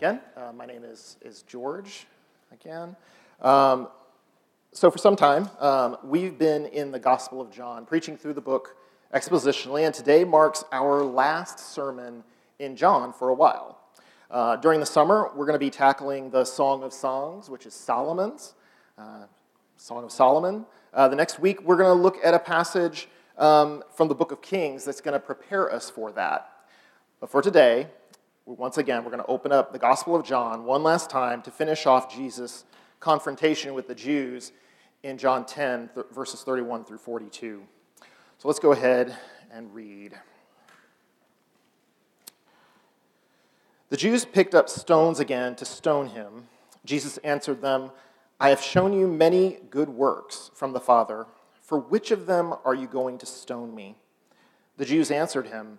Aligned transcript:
Again. 0.00 0.18
Uh, 0.34 0.50
my 0.50 0.64
name 0.64 0.82
is, 0.82 1.18
is 1.20 1.42
George 1.42 2.06
again. 2.52 2.96
Um, 3.42 3.88
so, 4.72 4.90
for 4.90 4.96
some 4.96 5.14
time, 5.14 5.50
um, 5.58 5.98
we've 6.02 6.38
been 6.38 6.64
in 6.64 6.90
the 6.90 6.98
Gospel 6.98 7.38
of 7.38 7.50
John, 7.50 7.84
preaching 7.84 8.16
through 8.16 8.32
the 8.32 8.40
book 8.40 8.76
expositionally, 9.12 9.84
and 9.84 9.94
today 9.94 10.24
marks 10.24 10.64
our 10.72 11.04
last 11.04 11.58
sermon 11.58 12.24
in 12.58 12.76
John 12.76 13.12
for 13.12 13.28
a 13.28 13.34
while. 13.34 13.78
Uh, 14.30 14.56
during 14.56 14.80
the 14.80 14.86
summer, 14.86 15.28
we're 15.36 15.44
going 15.44 15.52
to 15.52 15.58
be 15.58 15.68
tackling 15.68 16.30
the 16.30 16.46
Song 16.46 16.82
of 16.82 16.94
Songs, 16.94 17.50
which 17.50 17.66
is 17.66 17.74
Solomon's, 17.74 18.54
uh, 18.96 19.24
Song 19.76 20.02
of 20.02 20.10
Solomon. 20.10 20.64
Uh, 20.94 21.08
the 21.08 21.16
next 21.16 21.38
week, 21.38 21.60
we're 21.60 21.76
going 21.76 21.94
to 21.94 22.02
look 22.02 22.16
at 22.24 22.32
a 22.32 22.38
passage 22.38 23.06
um, 23.36 23.84
from 23.94 24.08
the 24.08 24.14
book 24.14 24.32
of 24.32 24.40
Kings 24.40 24.82
that's 24.82 25.02
going 25.02 25.12
to 25.12 25.20
prepare 25.20 25.70
us 25.70 25.90
for 25.90 26.10
that. 26.12 26.50
But 27.20 27.30
for 27.30 27.42
today, 27.42 27.88
once 28.46 28.78
again, 28.78 29.04
we're 29.04 29.10
going 29.10 29.22
to 29.22 29.28
open 29.28 29.52
up 29.52 29.72
the 29.72 29.78
Gospel 29.78 30.16
of 30.16 30.24
John 30.24 30.64
one 30.64 30.82
last 30.82 31.10
time 31.10 31.42
to 31.42 31.50
finish 31.50 31.86
off 31.86 32.14
Jesus' 32.14 32.64
confrontation 32.98 33.74
with 33.74 33.86
the 33.86 33.94
Jews 33.94 34.52
in 35.02 35.18
John 35.18 35.46
10, 35.46 35.90
th- 35.94 36.06
verses 36.12 36.42
31 36.42 36.84
through 36.84 36.98
42. 36.98 37.62
So 38.38 38.48
let's 38.48 38.60
go 38.60 38.72
ahead 38.72 39.16
and 39.52 39.74
read. 39.74 40.18
The 43.90 43.96
Jews 43.96 44.24
picked 44.24 44.54
up 44.54 44.68
stones 44.68 45.20
again 45.20 45.56
to 45.56 45.64
stone 45.64 46.08
him. 46.08 46.48
Jesus 46.84 47.18
answered 47.18 47.60
them, 47.60 47.90
I 48.38 48.48
have 48.48 48.62
shown 48.62 48.92
you 48.92 49.06
many 49.06 49.58
good 49.68 49.88
works 49.88 50.50
from 50.54 50.72
the 50.72 50.80
Father. 50.80 51.26
For 51.60 51.78
which 51.78 52.10
of 52.10 52.26
them 52.26 52.54
are 52.64 52.74
you 52.74 52.86
going 52.86 53.18
to 53.18 53.26
stone 53.26 53.74
me? 53.74 53.96
The 54.76 54.84
Jews 54.84 55.10
answered 55.10 55.48
him, 55.48 55.78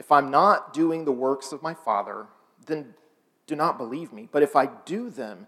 If 0.00 0.10
I'm 0.10 0.30
not 0.30 0.72
doing 0.72 1.04
the 1.04 1.12
works 1.12 1.52
of 1.52 1.62
my 1.62 1.74
Father, 1.74 2.26
then 2.64 2.94
do 3.46 3.54
not 3.54 3.76
believe 3.76 4.14
me. 4.14 4.30
But 4.32 4.42
if 4.42 4.56
I 4.56 4.70
do 4.86 5.10
them, 5.10 5.46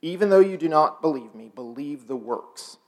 even 0.00 0.30
though 0.30 0.40
you 0.40 0.56
do 0.56 0.68
not 0.68 1.02
believe 1.02 1.34
me, 1.34 1.52
believe 1.54 2.08
the 2.08 2.16
works, 2.16 2.78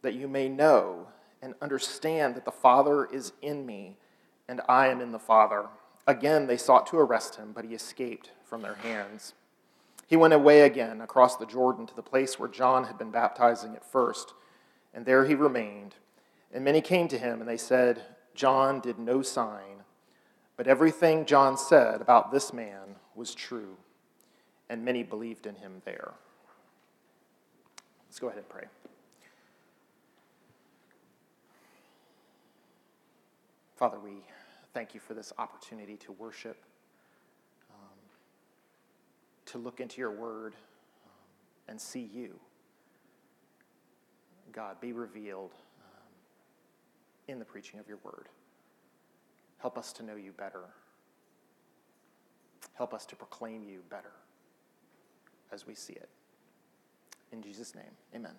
that 0.00 0.14
you 0.14 0.26
may 0.26 0.48
know 0.48 1.08
and 1.42 1.54
understand 1.60 2.34
that 2.34 2.46
the 2.46 2.50
Father 2.50 3.04
is 3.04 3.34
in 3.42 3.66
me 3.66 3.98
and 4.48 4.62
I 4.66 4.88
am 4.88 5.02
in 5.02 5.12
the 5.12 5.18
Father. 5.18 5.66
Again, 6.06 6.46
they 6.46 6.56
sought 6.56 6.86
to 6.88 6.98
arrest 6.98 7.36
him, 7.36 7.52
but 7.54 7.66
he 7.66 7.74
escaped 7.74 8.30
from 8.42 8.62
their 8.62 8.76
hands. 8.76 9.34
He 10.06 10.16
went 10.16 10.32
away 10.32 10.62
again 10.62 11.02
across 11.02 11.36
the 11.36 11.46
Jordan 11.46 11.86
to 11.86 11.94
the 11.94 12.02
place 12.02 12.38
where 12.38 12.48
John 12.48 12.84
had 12.84 12.96
been 12.96 13.10
baptizing 13.10 13.76
at 13.76 13.84
first, 13.84 14.32
and 14.94 15.04
there 15.04 15.26
he 15.26 15.34
remained. 15.34 15.96
And 16.52 16.64
many 16.64 16.80
came 16.80 17.08
to 17.08 17.18
him, 17.18 17.40
and 17.40 17.48
they 17.48 17.56
said, 17.58 18.02
John 18.34 18.80
did 18.80 18.98
no 18.98 19.20
sign 19.20 19.83
but 20.56 20.66
everything 20.66 21.24
John 21.26 21.56
said 21.56 22.00
about 22.00 22.30
this 22.30 22.52
man 22.52 22.96
was 23.14 23.34
true, 23.34 23.76
and 24.68 24.84
many 24.84 25.02
believed 25.02 25.46
in 25.46 25.56
him 25.56 25.82
there. 25.84 26.12
Let's 28.08 28.18
go 28.18 28.28
ahead 28.28 28.38
and 28.38 28.48
pray. 28.48 28.64
Father, 33.76 33.98
we 33.98 34.22
thank 34.72 34.94
you 34.94 35.00
for 35.00 35.14
this 35.14 35.32
opportunity 35.36 35.96
to 35.96 36.12
worship, 36.12 36.56
um, 37.70 37.98
to 39.46 39.58
look 39.58 39.80
into 39.80 40.00
your 40.00 40.12
word 40.12 40.54
um, 40.54 41.10
and 41.68 41.80
see 41.80 42.08
you. 42.14 42.38
God, 44.52 44.80
be 44.80 44.92
revealed 44.92 45.50
um, 45.80 46.12
in 47.26 47.40
the 47.40 47.44
preaching 47.44 47.80
of 47.80 47.88
your 47.88 47.98
word. 48.04 48.28
Help 49.64 49.78
us 49.78 49.94
to 49.94 50.02
know 50.02 50.14
you 50.14 50.30
better. 50.30 50.60
Help 52.74 52.92
us 52.92 53.06
to 53.06 53.16
proclaim 53.16 53.64
you 53.66 53.80
better 53.88 54.12
as 55.50 55.66
we 55.66 55.74
see 55.74 55.94
it. 55.94 56.10
In 57.32 57.40
Jesus' 57.40 57.74
name, 57.74 57.96
amen. 58.14 58.34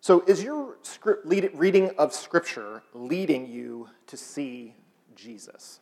So, 0.00 0.24
is 0.26 0.42
your 0.42 0.78
script, 0.80 1.26
reading 1.26 1.90
of 1.98 2.14
Scripture 2.14 2.82
leading 2.94 3.46
you 3.46 3.90
to 4.06 4.16
see 4.16 4.74
Jesus? 5.14 5.80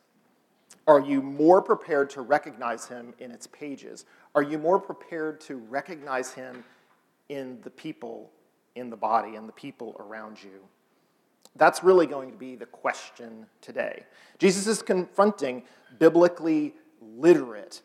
Are 0.88 0.98
you 0.98 1.22
more 1.22 1.62
prepared 1.62 2.10
to 2.10 2.22
recognize 2.22 2.88
him 2.88 3.14
in 3.20 3.30
its 3.30 3.46
pages? 3.46 4.04
Are 4.34 4.42
you 4.42 4.58
more 4.58 4.80
prepared 4.80 5.40
to 5.42 5.58
recognize 5.58 6.32
him 6.32 6.64
in 7.28 7.60
the 7.62 7.70
people 7.70 8.32
in 8.74 8.90
the 8.90 8.96
body 8.96 9.36
and 9.36 9.48
the 9.48 9.52
people 9.52 9.94
around 10.00 10.42
you? 10.42 10.58
That's 11.56 11.82
really 11.82 12.06
going 12.06 12.30
to 12.30 12.36
be 12.36 12.56
the 12.56 12.66
question 12.66 13.46
today. 13.60 14.04
Jesus 14.38 14.66
is 14.66 14.82
confronting 14.82 15.64
biblically 15.98 16.74
literate, 17.00 17.82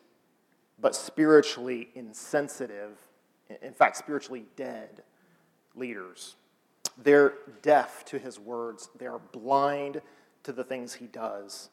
but 0.80 0.94
spiritually 0.94 1.88
insensitive, 1.94 2.96
in 3.62 3.72
fact, 3.72 3.96
spiritually 3.96 4.44
dead 4.56 5.02
leaders. 5.74 6.36
They're 7.02 7.34
deaf 7.62 8.04
to 8.06 8.18
his 8.18 8.38
words, 8.38 8.88
they 8.98 9.06
are 9.06 9.20
blind 9.32 10.00
to 10.44 10.52
the 10.52 10.64
things 10.64 10.94
he 10.94 11.06
does. 11.06 11.70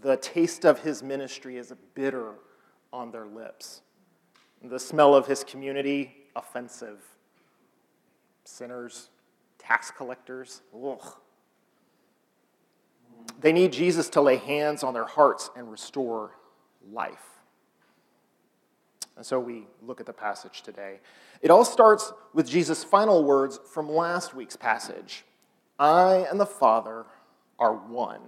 The 0.00 0.16
taste 0.16 0.64
of 0.64 0.80
his 0.80 1.02
ministry 1.02 1.56
is 1.56 1.72
bitter 1.94 2.34
on 2.92 3.10
their 3.10 3.26
lips. 3.26 3.82
The 4.62 4.78
smell 4.78 5.14
of 5.14 5.26
his 5.26 5.42
community, 5.42 6.14
offensive. 6.36 7.00
Sinners, 8.44 9.10
tax 9.60 9.90
collectors. 9.90 10.62
Ugh. 10.74 11.16
They 13.40 13.52
need 13.52 13.72
Jesus 13.72 14.08
to 14.10 14.20
lay 14.20 14.36
hands 14.36 14.82
on 14.82 14.94
their 14.94 15.04
hearts 15.04 15.50
and 15.56 15.70
restore 15.70 16.32
life. 16.90 17.40
And 19.16 19.24
so 19.24 19.38
we 19.38 19.66
look 19.82 20.00
at 20.00 20.06
the 20.06 20.12
passage 20.12 20.62
today. 20.62 21.00
It 21.42 21.50
all 21.50 21.64
starts 21.64 22.12
with 22.32 22.48
Jesus' 22.48 22.82
final 22.82 23.24
words 23.24 23.60
from 23.72 23.88
last 23.90 24.34
week's 24.34 24.56
passage 24.56 25.24
I 25.78 26.26
and 26.30 26.38
the 26.38 26.46
Father 26.46 27.06
are 27.58 27.74
one. 27.74 28.20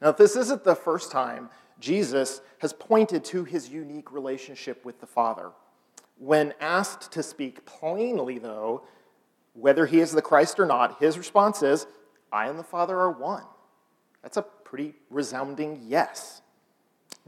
Now, 0.00 0.12
this 0.12 0.36
isn't 0.36 0.64
the 0.64 0.74
first 0.74 1.10
time 1.10 1.50
Jesus 1.78 2.42
has 2.58 2.72
pointed 2.72 3.24
to 3.26 3.44
his 3.44 3.68
unique 3.68 4.12
relationship 4.12 4.84
with 4.84 5.00
the 5.00 5.06
Father. 5.06 5.50
When 6.18 6.52
asked 6.60 7.12
to 7.12 7.22
speak 7.22 7.64
plainly, 7.64 8.38
though, 8.38 8.84
whether 9.54 9.86
he 9.86 10.00
is 10.00 10.12
the 10.12 10.22
Christ 10.22 10.58
or 10.60 10.66
not, 10.66 10.98
his 11.00 11.18
response 11.18 11.62
is, 11.62 11.86
I 12.32 12.48
and 12.48 12.58
the 12.58 12.64
Father 12.64 12.98
are 12.98 13.10
one. 13.10 13.44
That's 14.22 14.36
a 14.36 14.42
pretty 14.42 14.94
resounding 15.08 15.80
yes. 15.86 16.42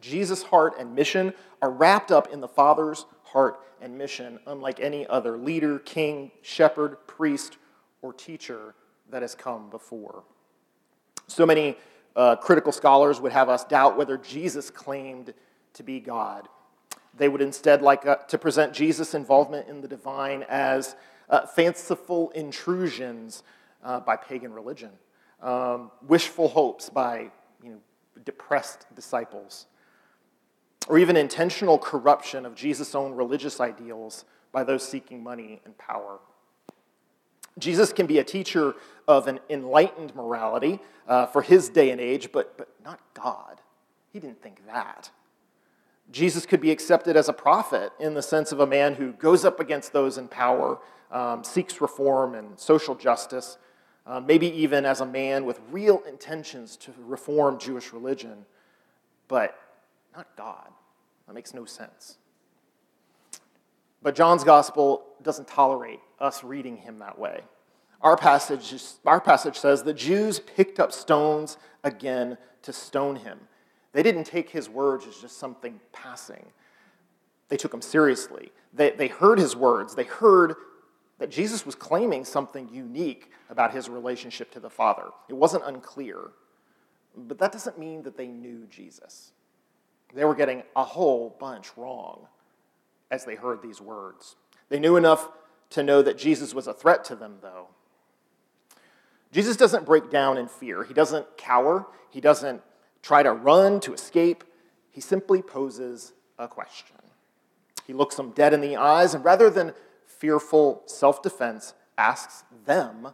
Jesus' 0.00 0.42
heart 0.42 0.74
and 0.78 0.94
mission 0.94 1.32
are 1.60 1.70
wrapped 1.70 2.12
up 2.12 2.32
in 2.32 2.40
the 2.40 2.48
Father's 2.48 3.06
heart 3.22 3.60
and 3.80 3.96
mission, 3.96 4.38
unlike 4.46 4.80
any 4.80 5.06
other 5.06 5.36
leader, 5.36 5.78
king, 5.80 6.30
shepherd, 6.42 6.96
priest, 7.06 7.56
or 8.00 8.12
teacher 8.12 8.74
that 9.10 9.22
has 9.22 9.34
come 9.34 9.70
before. 9.70 10.24
So 11.26 11.46
many 11.46 11.76
uh, 12.14 12.36
critical 12.36 12.72
scholars 12.72 13.20
would 13.20 13.32
have 13.32 13.48
us 13.48 13.64
doubt 13.64 13.96
whether 13.96 14.16
Jesus 14.19 14.70
claimed 14.70 15.34
to 15.74 15.82
be 15.82 16.00
God. 16.00 16.48
They 17.16 17.28
would 17.28 17.42
instead 17.42 17.82
like 17.82 18.06
uh, 18.06 18.16
to 18.16 18.38
present 18.38 18.72
Jesus' 18.72 19.14
involvement 19.14 19.69
in 19.69 19.80
the 19.80 19.88
divine 19.88 20.44
as 20.48 20.96
uh, 21.32 21.46
fanciful 21.46 22.31
intrusions 22.31 23.43
uh, 23.82 23.99
by 23.99 24.14
pagan 24.14 24.52
religion, 24.52 24.90
um, 25.43 25.90
wishful 26.06 26.46
hopes 26.46 26.88
by 26.88 27.31
you 27.64 27.70
know, 27.70 27.79
depressed 28.25 28.87
disciples. 28.94 29.67
or 30.88 30.99
even 30.99 31.17
intentional 31.17 31.79
corruption 31.79 32.44
of 32.44 32.55
Jesus' 32.55 32.94
own 32.94 33.14
religious 33.14 33.61
ideals 33.61 34.25
by 34.50 34.64
those 34.64 34.87
seeking 34.87 35.23
money 35.23 35.61
and 35.64 35.76
power. 35.79 36.19
Jesus 37.58 37.93
can 37.93 38.06
be 38.06 38.19
a 38.19 38.25
teacher 38.25 38.75
of 39.06 39.29
an 39.29 39.38
enlightened 39.49 40.14
morality 40.14 40.81
uh, 41.06 41.26
for 41.26 41.43
his 41.43 41.69
day 41.69 41.90
and 41.90 42.00
age, 42.00 42.31
but, 42.32 42.56
but 42.58 42.69
not 42.84 43.00
God. 43.14 43.61
He 44.12 44.19
didn't 44.19 44.43
think 44.43 44.67
that. 44.67 45.11
Jesus 46.12 46.44
could 46.44 46.61
be 46.61 46.70
accepted 46.70 47.17
as 47.17 47.29
a 47.29 47.32
prophet 47.32 47.91
in 47.99 48.12
the 48.14 48.23
sense 48.23 48.53
of 48.53 48.61
a 48.61 48.67
man 48.67 48.94
who 48.94 49.12
goes 49.12 49.44
up 49.44 49.59
against 49.59 49.93
those 49.93 50.19
in 50.19 50.29
power, 50.29 50.79
um, 51.11 51.43
seeks 51.43 51.81
reform 51.81 52.35
and 52.35 52.61
social 52.61 52.94
justice, 52.94 53.56
uh, 54.06 54.20
maybe 54.20 54.47
even 54.49 54.85
as 54.85 55.00
a 55.00 55.06
man 55.06 55.47
with 55.47 55.59
real 55.70 56.03
intentions 56.06 56.76
to 56.76 56.93
reform 56.99 57.59
Jewish 57.59 57.93
religion, 57.93 58.44
but 59.26 59.59
not 60.14 60.29
God. 60.37 60.69
That 61.26 61.35
makes 61.35 61.55
no 61.55 61.64
sense. 61.64 62.19
But 64.03 64.15
John's 64.15 64.44
gospel 64.44 65.05
doesn't 65.23 65.49
tolerate 65.49 66.00
us 66.20 66.44
reading 66.44 66.76
him 66.76 66.99
that 66.99 67.19
way. 67.19 67.41
Our 68.03 68.17
passage, 68.17 68.75
our 69.06 69.20
passage 69.20 69.56
says 69.56 69.82
the 69.82 69.94
Jews 69.94 70.41
picked 70.41 70.79
up 70.81 70.93
stones 70.93 71.56
again 71.85 72.37
to 72.62 72.73
stone 72.73 73.17
him. 73.17 73.41
They 73.93 74.03
didn't 74.03 74.25
take 74.25 74.50
his 74.50 74.69
words 74.69 75.06
as 75.06 75.17
just 75.17 75.39
something 75.39 75.81
passing, 75.93 76.47
they 77.49 77.56
took 77.56 77.75
him 77.75 77.83
seriously. 77.83 78.50
They, 78.75 78.91
they 78.91 79.09
heard 79.09 79.39
his 79.39 79.55
words, 79.55 79.94
they 79.94 80.05
heard 80.05 80.55
that 81.19 81.31
Jesus 81.31 81.65
was 81.65 81.75
claiming 81.75 82.25
something 82.25 82.69
unique 82.73 83.31
about 83.49 83.73
his 83.73 83.89
relationship 83.89 84.50
to 84.53 84.61
the 84.61 84.71
Father. 84.71 85.11
It 85.29 85.35
wasn't 85.35 85.62
unclear, 85.67 86.31
but 87.17 87.39
that 87.39 87.53
doesn't 87.53 87.79
mean 87.79 88.03
that 88.03 88.17
they 88.17 88.27
knew 88.27 88.67
Jesus. 88.71 89.33
They 90.15 90.25
were 90.25 90.35
getting 90.35 90.62
a 90.75 90.85
whole 90.85 91.37
bunch 91.39 91.69
wrong 91.77 92.27
as 93.11 93.25
they 93.25 93.35
heard 93.35 93.62
these 93.62 93.81
words. 93.81 94.37
They 94.69 94.79
knew 94.79 94.97
enough 94.97 95.29
to 95.71 95.83
know 95.83 96.03
that 96.03 96.19
Jesus 96.19 96.55
was 96.55 96.67
a 96.67 96.75
threat 96.75 97.05
to 97.05 97.15
them, 97.15 97.37
though. 97.41 97.69
Jesus 99.33 99.56
doesn't 99.56 99.87
break 99.87 100.11
down 100.11 100.39
in 100.39 100.49
fear. 100.49 100.85
He 100.85 100.93
doesn't 100.93 101.37
cower. 101.37 101.87
He 102.11 102.21
doesn't 102.21 102.62
try 103.02 103.22
to 103.22 103.32
run 103.32 103.81
to 103.81 103.93
escape. 103.93 104.44
He 104.90 105.00
simply 105.00 105.43
poses 105.43 106.12
a 106.38 106.49
question. 106.49 106.96
He 107.87 107.93
looks 107.93 108.16
them 108.16 108.31
dead 108.31 108.54
in 108.54 108.60
the 108.60 108.76
eyes, 108.76 109.14
and 109.14 109.25
rather 109.25 109.50
than 109.50 109.75
fearful 110.06 110.82
self 110.87 111.22
defense, 111.22 111.75
asks 111.99 112.44
them 112.64 113.08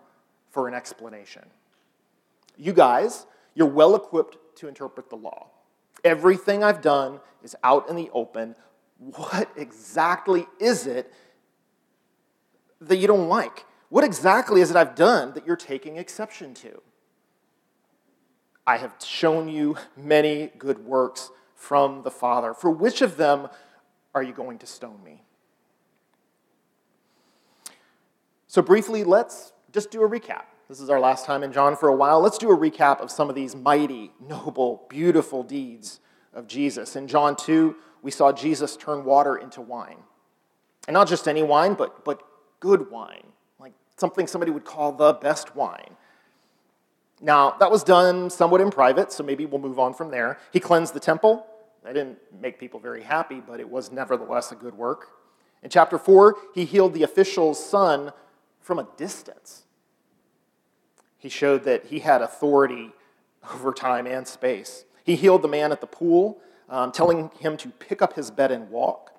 for 0.50 0.68
an 0.68 0.74
explanation. 0.74 1.44
You 2.56 2.72
guys, 2.72 3.26
you're 3.54 3.66
well 3.66 3.94
equipped 3.94 4.36
to 4.56 4.68
interpret 4.68 5.08
the 5.10 5.16
law. 5.16 5.48
Everything 6.04 6.62
I've 6.62 6.80
done 6.82 7.20
is 7.42 7.56
out 7.62 7.88
in 7.88 7.96
the 7.96 8.10
open. 8.12 8.54
What 8.98 9.48
exactly 9.56 10.46
is 10.58 10.86
it 10.86 11.12
that 12.80 12.96
you 12.96 13.06
don't 13.06 13.28
like? 13.28 13.64
What 13.88 14.04
exactly 14.04 14.60
is 14.60 14.70
it 14.70 14.76
I've 14.76 14.94
done 14.94 15.32
that 15.34 15.46
you're 15.46 15.56
taking 15.56 15.96
exception 15.96 16.54
to? 16.54 16.82
I 18.68 18.76
have 18.76 18.96
shown 19.02 19.48
you 19.48 19.78
many 19.96 20.50
good 20.58 20.84
works 20.84 21.30
from 21.54 22.02
the 22.02 22.10
Father. 22.10 22.52
For 22.52 22.70
which 22.70 23.00
of 23.00 23.16
them 23.16 23.48
are 24.14 24.22
you 24.22 24.34
going 24.34 24.58
to 24.58 24.66
stone 24.66 25.02
me? 25.02 25.22
So, 28.46 28.60
briefly, 28.60 29.04
let's 29.04 29.52
just 29.72 29.90
do 29.90 30.02
a 30.02 30.08
recap. 30.08 30.42
This 30.68 30.80
is 30.80 30.90
our 30.90 31.00
last 31.00 31.24
time 31.24 31.42
in 31.42 31.50
John 31.50 31.76
for 31.76 31.88
a 31.88 31.96
while. 31.96 32.20
Let's 32.20 32.36
do 32.36 32.50
a 32.50 32.56
recap 32.58 33.00
of 33.00 33.10
some 33.10 33.30
of 33.30 33.34
these 33.34 33.56
mighty, 33.56 34.12
noble, 34.20 34.84
beautiful 34.90 35.42
deeds 35.42 36.00
of 36.34 36.46
Jesus. 36.46 36.94
In 36.94 37.08
John 37.08 37.36
2, 37.36 37.74
we 38.02 38.10
saw 38.10 38.32
Jesus 38.32 38.76
turn 38.76 39.02
water 39.02 39.38
into 39.38 39.62
wine. 39.62 39.96
And 40.86 40.92
not 40.92 41.08
just 41.08 41.26
any 41.26 41.42
wine, 41.42 41.72
but, 41.72 42.04
but 42.04 42.22
good 42.60 42.90
wine, 42.90 43.28
like 43.58 43.72
something 43.96 44.26
somebody 44.26 44.52
would 44.52 44.66
call 44.66 44.92
the 44.92 45.14
best 45.14 45.56
wine. 45.56 45.96
Now, 47.20 47.56
that 47.58 47.70
was 47.70 47.82
done 47.82 48.30
somewhat 48.30 48.60
in 48.60 48.70
private, 48.70 49.12
so 49.12 49.24
maybe 49.24 49.44
we'll 49.44 49.60
move 49.60 49.78
on 49.78 49.92
from 49.94 50.10
there. 50.10 50.38
He 50.52 50.60
cleansed 50.60 50.94
the 50.94 51.00
temple. 51.00 51.46
That 51.84 51.94
didn't 51.94 52.18
make 52.40 52.58
people 52.58 52.78
very 52.78 53.02
happy, 53.02 53.40
but 53.40 53.60
it 53.60 53.68
was 53.68 53.90
nevertheless 53.90 54.52
a 54.52 54.54
good 54.54 54.74
work. 54.74 55.08
In 55.62 55.70
chapter 55.70 55.98
4, 55.98 56.36
he 56.54 56.64
healed 56.64 56.94
the 56.94 57.02
official's 57.02 57.64
son 57.64 58.12
from 58.60 58.78
a 58.78 58.88
distance. 58.96 59.64
He 61.16 61.28
showed 61.28 61.64
that 61.64 61.86
he 61.86 61.98
had 61.98 62.22
authority 62.22 62.92
over 63.52 63.72
time 63.72 64.06
and 64.06 64.26
space. 64.26 64.84
He 65.02 65.16
healed 65.16 65.42
the 65.42 65.48
man 65.48 65.72
at 65.72 65.80
the 65.80 65.86
pool, 65.86 66.38
um, 66.68 66.92
telling 66.92 67.30
him 67.40 67.56
to 67.56 67.70
pick 67.70 68.02
up 68.02 68.12
his 68.12 68.30
bed 68.30 68.52
and 68.52 68.70
walk. 68.70 69.12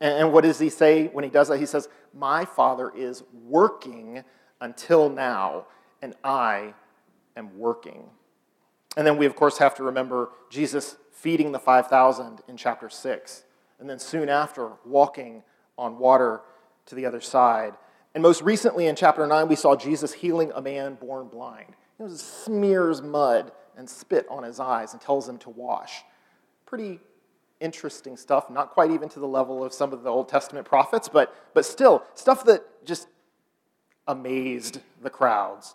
And 0.00 0.32
what 0.32 0.44
does 0.44 0.58
he 0.58 0.70
say 0.70 1.08
when 1.08 1.24
he 1.24 1.30
does 1.30 1.48
that? 1.48 1.58
He 1.58 1.66
says, 1.66 1.88
My 2.14 2.44
father 2.44 2.90
is 2.94 3.24
working 3.46 4.24
until 4.60 5.08
now, 5.08 5.66
and 6.00 6.14
I 6.22 6.74
am 7.38 7.58
working. 7.58 8.10
And 8.96 9.06
then 9.06 9.16
we, 9.16 9.26
of 9.26 9.36
course, 9.36 9.58
have 9.58 9.74
to 9.76 9.82
remember 9.84 10.30
Jesus 10.50 10.96
feeding 11.12 11.52
the 11.52 11.58
5,000 11.58 12.40
in 12.48 12.56
chapter 12.56 12.88
6, 12.88 13.44
and 13.80 13.88
then 13.88 13.98
soon 13.98 14.28
after, 14.28 14.72
walking 14.84 15.42
on 15.76 15.98
water 15.98 16.42
to 16.86 16.94
the 16.94 17.06
other 17.06 17.20
side. 17.20 17.74
And 18.14 18.22
most 18.22 18.42
recently 18.42 18.86
in 18.86 18.96
chapter 18.96 19.26
9, 19.26 19.48
we 19.48 19.56
saw 19.56 19.76
Jesus 19.76 20.12
healing 20.12 20.52
a 20.54 20.60
man 20.60 20.94
born 20.94 21.28
blind. 21.28 21.74
He 21.98 22.04
smears 22.16 23.02
mud 23.02 23.52
and 23.76 23.88
spit 23.88 24.26
on 24.28 24.42
his 24.42 24.60
eyes 24.60 24.92
and 24.92 25.00
tells 25.00 25.28
him 25.28 25.38
to 25.38 25.50
wash. 25.50 26.02
Pretty 26.66 27.00
interesting 27.60 28.16
stuff, 28.16 28.50
not 28.50 28.70
quite 28.70 28.90
even 28.90 29.08
to 29.10 29.20
the 29.20 29.26
level 29.26 29.64
of 29.64 29.72
some 29.72 29.92
of 29.92 30.02
the 30.02 30.10
Old 30.10 30.28
Testament 30.28 30.66
prophets, 30.66 31.08
but, 31.08 31.34
but 31.54 31.64
still, 31.64 32.04
stuff 32.14 32.44
that 32.44 32.62
just 32.84 33.08
amazed 34.06 34.80
the 35.02 35.10
crowds. 35.10 35.74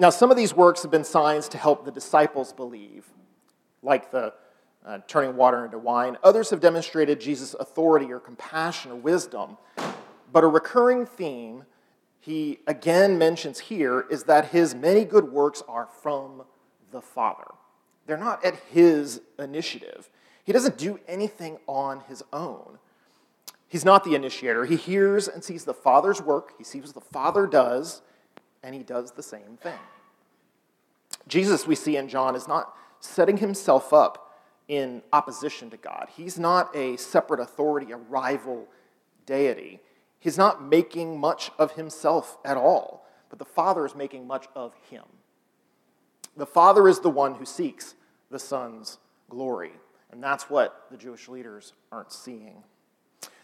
Now, 0.00 0.08
some 0.08 0.30
of 0.30 0.38
these 0.38 0.56
works 0.56 0.80
have 0.80 0.90
been 0.90 1.04
signs 1.04 1.46
to 1.50 1.58
help 1.58 1.84
the 1.84 1.90
disciples 1.92 2.54
believe, 2.54 3.04
like 3.82 4.10
the 4.10 4.32
uh, 4.82 5.00
turning 5.06 5.36
water 5.36 5.62
into 5.66 5.78
wine. 5.78 6.16
Others 6.24 6.48
have 6.48 6.60
demonstrated 6.60 7.20
Jesus' 7.20 7.52
authority 7.60 8.10
or 8.10 8.18
compassion 8.18 8.92
or 8.92 8.94
wisdom. 8.94 9.58
But 10.32 10.42
a 10.42 10.46
recurring 10.46 11.04
theme 11.04 11.64
he 12.18 12.60
again 12.66 13.18
mentions 13.18 13.58
here 13.58 14.06
is 14.10 14.24
that 14.24 14.46
his 14.46 14.74
many 14.74 15.04
good 15.04 15.30
works 15.32 15.62
are 15.68 15.86
from 16.00 16.44
the 16.92 17.02
Father. 17.02 17.48
They're 18.06 18.16
not 18.16 18.42
at 18.42 18.54
his 18.72 19.20
initiative. 19.38 20.08
He 20.44 20.52
doesn't 20.54 20.78
do 20.78 20.98
anything 21.08 21.58
on 21.66 22.00
his 22.08 22.22
own. 22.32 22.78
He's 23.68 23.84
not 23.84 24.04
the 24.04 24.14
initiator. 24.14 24.64
He 24.64 24.76
hears 24.76 25.28
and 25.28 25.44
sees 25.44 25.66
the 25.66 25.74
Father's 25.74 26.22
work, 26.22 26.54
he 26.56 26.64
sees 26.64 26.84
what 26.84 26.94
the 26.94 27.02
Father 27.02 27.46
does, 27.46 28.00
and 28.62 28.74
he 28.74 28.82
does 28.82 29.12
the 29.12 29.22
same 29.22 29.58
thing. 29.62 29.78
Jesus, 31.28 31.66
we 31.66 31.74
see 31.74 31.96
in 31.96 32.08
John, 32.08 32.34
is 32.34 32.48
not 32.48 32.74
setting 33.00 33.38
himself 33.38 33.92
up 33.92 34.38
in 34.68 35.02
opposition 35.12 35.70
to 35.70 35.76
God. 35.76 36.08
He's 36.16 36.38
not 36.38 36.74
a 36.76 36.96
separate 36.96 37.40
authority, 37.40 37.92
a 37.92 37.96
rival 37.96 38.68
deity. 39.26 39.80
He's 40.18 40.38
not 40.38 40.62
making 40.62 41.18
much 41.18 41.50
of 41.58 41.72
himself 41.72 42.38
at 42.44 42.56
all, 42.56 43.06
but 43.30 43.38
the 43.38 43.44
Father 43.44 43.86
is 43.86 43.94
making 43.94 44.26
much 44.26 44.46
of 44.54 44.74
him. 44.90 45.04
The 46.36 46.46
Father 46.46 46.88
is 46.88 47.00
the 47.00 47.10
one 47.10 47.34
who 47.34 47.44
seeks 47.44 47.94
the 48.30 48.38
Son's 48.38 48.98
glory, 49.28 49.72
and 50.12 50.22
that's 50.22 50.48
what 50.48 50.86
the 50.90 50.96
Jewish 50.96 51.28
leaders 51.28 51.72
aren't 51.90 52.12
seeing. 52.12 52.62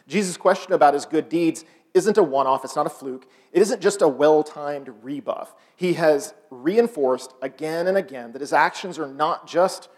Jesus' 0.06 0.36
question 0.36 0.72
about 0.72 0.94
his 0.94 1.06
good 1.06 1.28
deeds 1.28 1.64
isn't 1.96 2.18
a 2.18 2.22
one 2.22 2.46
off, 2.46 2.64
it's 2.64 2.76
not 2.76 2.86
a 2.86 2.90
fluke. 2.90 3.26
It 3.52 3.62
isn't 3.62 3.80
just 3.80 4.02
a 4.02 4.08
well 4.08 4.42
timed 4.42 4.90
rebuff. 5.02 5.54
He 5.74 5.94
has 5.94 6.34
reinforced 6.50 7.34
again 7.42 7.86
and 7.86 7.96
again 7.96 8.32
that 8.32 8.40
his 8.40 8.52
actions 8.52 8.98
are 8.98 9.08
not 9.08 9.46
just 9.46 9.88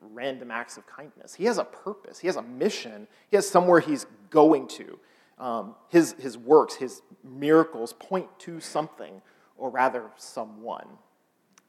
random 0.00 0.50
acts 0.50 0.76
of 0.76 0.86
kindness. 0.86 1.34
He 1.34 1.44
has 1.44 1.58
a 1.58 1.64
purpose, 1.64 2.20
he 2.20 2.26
has 2.26 2.36
a 2.36 2.42
mission, 2.42 3.08
he 3.28 3.36
has 3.36 3.48
somewhere 3.48 3.80
he's 3.80 4.06
going 4.30 4.68
to 4.68 4.98
um, 5.40 5.74
his, 5.88 6.14
his 6.20 6.36
works, 6.36 6.74
his 6.74 7.02
miracles 7.24 7.94
point 7.94 8.28
to 8.40 8.60
something, 8.60 9.22
or 9.56 9.70
rather, 9.70 10.10
someone 10.16 10.86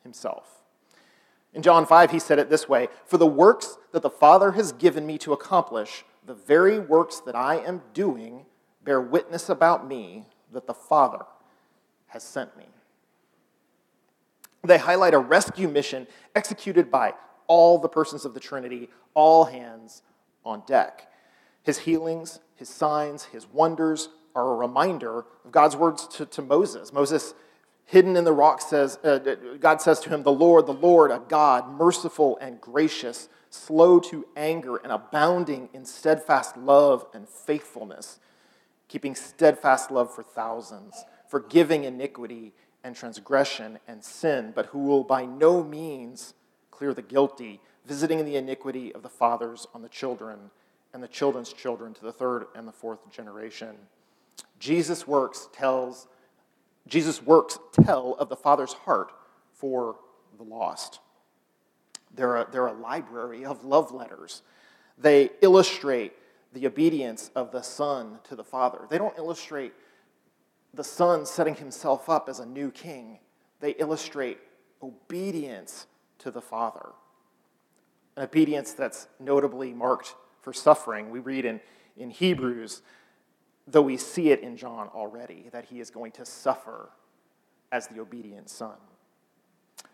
himself. 0.04 0.64
In 1.54 1.62
John 1.62 1.86
5, 1.86 2.12
he 2.12 2.20
said 2.20 2.38
it 2.38 2.50
this 2.50 2.68
way 2.70 2.90
For 3.06 3.18
the 3.18 3.26
works 3.26 3.78
that 3.94 4.02
the 4.02 4.10
Father 4.10 4.52
has 4.52 4.74
given 4.74 5.06
me 5.08 5.18
to 5.20 5.34
accomplish, 5.34 6.04
the 6.26 6.34
very 6.34 6.80
works 6.80 7.20
that 7.22 7.36
I 7.36 7.56
am 7.56 7.82
doing, 7.94 8.46
bear 8.84 9.02
witness 9.02 9.50
about 9.50 9.88
me 9.88 10.26
that 10.52 10.68
the 10.68 10.74
Father 10.74 11.26
has 12.08 12.24
sent 12.24 12.56
me. 12.58 12.66
They 14.64 14.78
highlight 14.78 15.14
a 15.14 15.20
rescue 15.20 15.68
mission 15.68 16.08
executed 16.36 16.92
by 16.92 17.14
all 17.48 17.78
the 17.78 17.90
persons 17.90 18.26
of 18.26 18.34
the 18.34 18.40
Trinity, 18.40 18.90
all 19.14 19.46
hands 19.46 20.04
on 20.46 20.64
deck. 20.66 21.12
His 21.64 21.80
healings, 21.80 22.40
his 22.56 22.70
signs, 22.70 23.26
his 23.26 23.48
wonders 23.48 24.10
are 24.36 24.54
a 24.54 24.56
reminder 24.56 25.26
of 25.46 25.52
God's 25.52 25.76
words 25.76 26.08
to, 26.08 26.26
to 26.26 26.42
Moses. 26.42 26.94
Moses, 26.94 27.34
Hidden 27.92 28.16
in 28.16 28.24
the 28.24 28.32
rock 28.32 28.62
says, 28.62 28.98
uh, 29.04 29.20
God 29.60 29.82
says 29.82 30.00
to 30.02 30.10
him, 30.10 30.24
The 30.24 30.32
Lord, 30.32 30.66
the 30.66 30.74
Lord, 30.74 31.12
a 31.12 31.22
God, 31.28 31.70
merciful 31.70 32.38
and 32.40 32.62
gracious, 32.62 33.28
slow 33.50 34.00
to 34.00 34.26
anger, 34.38 34.78
and 34.78 34.94
abounding 34.94 35.68
in 35.74 35.84
steadfast 35.84 36.56
love 36.56 37.06
and 37.14 37.28
faithfulness, 37.28 38.22
keeping 38.92 39.16
steadfast 39.16 39.90
love 39.90 40.14
for 40.14 40.22
thousands, 40.22 41.06
forgiving 41.30 41.86
iniquity 41.86 42.52
and 42.84 42.94
transgression 42.94 43.80
and 43.88 44.04
sin, 44.04 44.52
but 44.54 44.66
who 44.68 44.80
will 44.80 45.02
by 45.02 45.24
no 45.24 45.64
means 45.64 46.34
clear 46.72 46.94
the 46.94 47.02
guilty, 47.02 47.62
visiting 47.86 48.26
the 48.26 48.36
iniquity 48.36 48.94
of 48.94 49.02
the 49.02 49.10
fathers 49.10 49.66
on 49.74 49.82
the 49.82 49.88
children 49.88 50.38
and 50.94 51.02
the 51.02 51.08
children's 51.08 51.54
children 51.54 51.94
to 51.94 52.02
the 52.02 52.12
third 52.12 52.48
and 52.54 52.68
the 52.68 52.72
fourth 52.74 53.10
generation. 53.10 53.78
Jesus 54.60 55.08
works 55.08 55.48
tells 55.54 56.08
Jesus 56.86 57.24
works 57.24 57.60
tell 57.86 58.16
of 58.20 58.28
the 58.28 58.36
Father's 58.36 58.74
heart 58.74 59.14
for 59.54 59.96
the 60.38 60.44
lost. 60.44 61.00
They're 62.14 62.38
a, 62.38 62.48
they're 62.52 62.68
a 62.68 62.74
library 62.74 63.46
of 63.46 63.64
love 63.64 63.94
letters. 63.94 64.42
They 64.98 65.30
illustrate 65.42 66.12
the 66.54 66.68
obedience 66.68 67.32
of 67.36 67.52
the 67.52 67.62
Son 67.62 68.20
to 68.24 68.36
the 68.36 68.44
Father. 68.44 68.88
They 68.90 68.98
don't 68.98 69.18
illustrate 69.18 69.74
the 70.74 70.84
Son 70.84 71.26
setting 71.26 71.56
himself 71.56 72.10
up 72.10 72.30
as 72.30 72.40
a 72.40 72.46
new 72.46 72.72
king, 72.72 73.20
they 73.60 73.72
illustrate 73.72 74.40
obedience 74.82 75.88
to 76.20 76.32
the 76.32 76.42
Father. 76.42 76.90
An 78.16 78.24
obedience 78.24 78.74
that's 78.74 79.08
notably 79.20 79.74
marked 79.74 80.16
for 80.42 80.54
suffering. 80.54 81.10
We 81.10 81.20
read 81.20 81.46
in, 81.46 81.60
in 81.98 82.10
Hebrews, 82.10 82.82
though 83.68 83.82
we 83.82 83.98
see 83.98 84.32
it 84.32 84.42
in 84.42 84.58
John 84.58 84.88
already, 84.90 85.50
that 85.52 85.66
he 85.66 85.80
is 85.80 85.90
going 85.90 86.12
to 86.14 86.26
suffer 86.26 86.90
as 87.72 87.88
the 87.88 88.00
obedient 88.00 88.50
Son. 88.50 88.76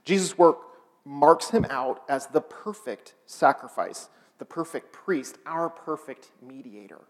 Jesus' 0.03 0.37
work 0.37 0.59
marks 1.05 1.49
him 1.49 1.65
out 1.69 2.03
as 2.09 2.27
the 2.27 2.41
perfect 2.41 3.13
sacrifice, 3.25 4.09
the 4.37 4.45
perfect 4.45 4.93
priest, 4.93 5.37
our 5.45 5.69
perfect 5.69 6.29
mediator. 6.41 7.01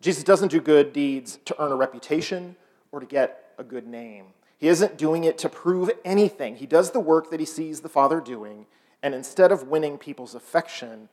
Jesus 0.00 0.24
doesn't 0.24 0.48
do 0.48 0.60
good 0.60 0.92
deeds 0.92 1.38
to 1.44 1.62
earn 1.62 1.72
a 1.72 1.76
reputation 1.76 2.56
or 2.90 3.00
to 3.00 3.06
get 3.06 3.54
a 3.58 3.64
good 3.64 3.86
name. 3.86 4.26
He 4.58 4.68
isn't 4.68 4.96
doing 4.96 5.24
it 5.24 5.38
to 5.38 5.48
prove 5.48 5.90
anything. 6.04 6.56
He 6.56 6.66
does 6.66 6.90
the 6.90 7.00
work 7.00 7.30
that 7.30 7.40
he 7.40 7.46
sees 7.46 7.80
the 7.80 7.88
Father 7.88 8.20
doing, 8.20 8.66
and 9.02 9.14
instead 9.14 9.50
of 9.50 9.68
winning 9.68 9.98
people's 9.98 10.34
affection, 10.34 11.08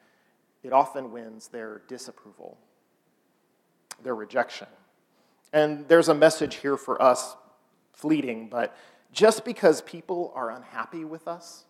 it 0.63 0.73
often 0.73 1.11
wins 1.11 1.47
their 1.47 1.81
disapproval, 1.87 2.57
their 4.03 4.15
rejection. 4.15 4.67
And 5.51 5.87
there's 5.87 6.09
a 6.09 6.13
message 6.13 6.55
here 6.55 6.77
for 6.77 7.01
us, 7.01 7.35
fleeting, 7.93 8.49
but 8.49 8.75
just 9.11 9.43
because 9.45 9.81
people 9.81 10.31
are 10.35 10.51
unhappy 10.51 11.03
with 11.03 11.27
us, 11.27 11.65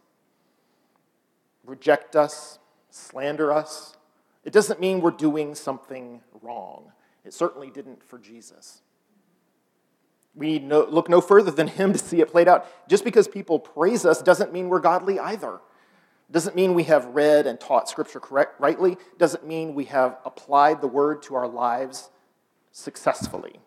reject 1.66 2.16
us, 2.16 2.60
slander 2.90 3.52
us, 3.52 3.96
it 4.44 4.54
doesn't 4.54 4.80
mean 4.80 5.02
we're 5.02 5.12
doing 5.12 5.56
something 5.56 6.22
wrong. 6.42 6.92
It 7.26 7.34
certainly 7.34 7.70
didn't 7.70 8.04
for 8.04 8.18
Jesus. 8.18 8.82
We 10.36 10.48
need 10.48 10.64
no, 10.64 10.86
look 10.90 11.10
no 11.10 11.22
further 11.22 11.52
than 11.52 11.68
him 11.68 11.92
to 11.94 12.00
see 12.00 12.22
it 12.22 12.32
played 12.32 12.48
out. 12.48 12.66
Just 12.88 13.04
because 13.04 13.28
people 13.28 13.60
praise 13.60 14.06
us 14.06 14.22
doesn't 14.22 14.54
mean 14.54 14.70
we're 14.70 14.80
godly 14.80 15.20
either. 15.20 15.60
Doesn't 16.32 16.56
mean 16.56 16.74
we 16.76 16.84
have 16.84 17.06
read 17.08 17.48
and 17.48 17.60
taught 17.60 17.90
Scripture 17.90 18.20
correct, 18.20 18.60
rightly. 18.60 18.98
Doesn't 19.18 19.46
mean 19.46 19.74
we 19.74 19.86
have 19.86 20.18
applied 20.26 20.80
the 20.80 20.88
word 20.88 21.24
to 21.24 21.36
our 21.36 21.48
lives 21.48 22.10
successfully. 22.72 23.60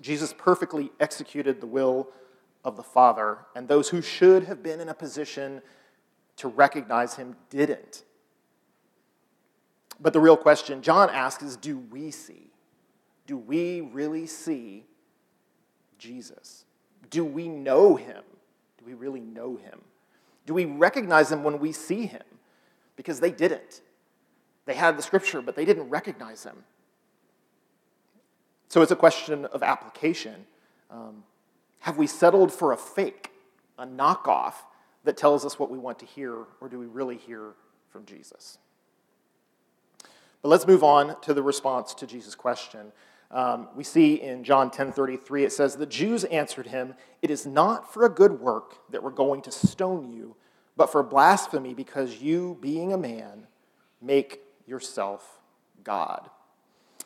Jesus 0.00 0.34
perfectly 0.36 0.92
executed 1.00 1.60
the 1.60 1.66
will 1.66 2.08
of 2.64 2.76
the 2.76 2.82
Father, 2.82 3.38
and 3.56 3.66
those 3.66 3.88
who 3.88 4.00
should 4.00 4.44
have 4.44 4.62
been 4.62 4.78
in 4.78 4.88
a 4.88 4.94
position 4.94 5.62
to 6.36 6.48
recognize 6.48 7.14
him 7.14 7.36
didn't. 7.50 8.04
But 10.00 10.12
the 10.12 10.20
real 10.20 10.36
question 10.36 10.82
John 10.82 11.10
asks 11.10 11.42
is 11.42 11.56
do 11.56 11.78
we 11.78 12.10
see? 12.10 12.50
Do 13.26 13.36
we 13.36 13.80
really 13.80 14.26
see 14.26 14.84
Jesus? 15.98 16.64
Do 17.10 17.24
we 17.24 17.48
know 17.48 17.96
him? 17.96 18.22
Do 18.78 18.84
we 18.84 18.94
really 18.94 19.20
know 19.20 19.56
him? 19.56 19.80
Do 20.44 20.54
we 20.54 20.64
recognize 20.64 21.30
him 21.30 21.44
when 21.44 21.60
we 21.60 21.70
see 21.70 22.06
him? 22.06 22.22
Because 22.96 23.20
they 23.20 23.30
didn't. 23.30 23.80
They 24.66 24.74
had 24.74 24.98
the 24.98 25.02
scripture, 25.02 25.40
but 25.40 25.54
they 25.54 25.64
didn't 25.64 25.88
recognize 25.88 26.44
him. 26.44 26.64
So 28.68 28.82
it's 28.82 28.90
a 28.90 28.96
question 28.96 29.44
of 29.46 29.62
application. 29.62 30.46
Um, 30.90 31.24
have 31.80 31.98
we 31.98 32.06
settled 32.06 32.52
for 32.52 32.72
a 32.72 32.76
fake, 32.76 33.30
a 33.78 33.86
knockoff 33.86 34.54
that 35.04 35.16
tells 35.16 35.44
us 35.44 35.58
what 35.58 35.70
we 35.70 35.78
want 35.78 35.98
to 36.00 36.06
hear, 36.06 36.44
or 36.60 36.68
do 36.68 36.78
we 36.78 36.86
really 36.86 37.16
hear 37.16 37.54
from 37.90 38.04
Jesus? 38.04 38.58
But 40.42 40.48
let's 40.48 40.66
move 40.66 40.82
on 40.82 41.20
to 41.22 41.34
the 41.34 41.42
response 41.42 41.94
to 41.94 42.06
Jesus' 42.06 42.34
question. 42.34 42.92
Um, 43.30 43.68
we 43.74 43.84
see 43.84 44.20
in 44.20 44.44
John 44.44 44.70
10:33 44.70 45.44
it 45.44 45.52
says 45.52 45.76
the 45.76 45.86
Jews 45.86 46.24
answered 46.24 46.66
him, 46.66 46.94
"It 47.22 47.30
is 47.30 47.46
not 47.46 47.92
for 47.92 48.04
a 48.04 48.10
good 48.10 48.40
work 48.40 48.78
that 48.90 49.02
we're 49.02 49.10
going 49.10 49.40
to 49.42 49.50
stone 49.50 50.12
you, 50.12 50.36
but 50.76 50.90
for 50.90 51.02
blasphemy 51.02 51.72
because 51.72 52.20
you, 52.20 52.58
being 52.60 52.92
a 52.92 52.98
man, 52.98 53.46
make 54.00 54.42
yourself 54.66 55.40
God." 55.82 56.28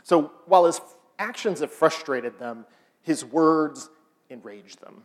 So 0.03 0.33
while 0.47 0.65
his 0.65 0.81
actions 1.19 1.61
have 1.61 1.73
frustrated 1.73 2.38
them, 2.38 2.67
his 3.03 3.25
words 3.25 3.88
enraged 4.29 4.81
them. 4.81 5.05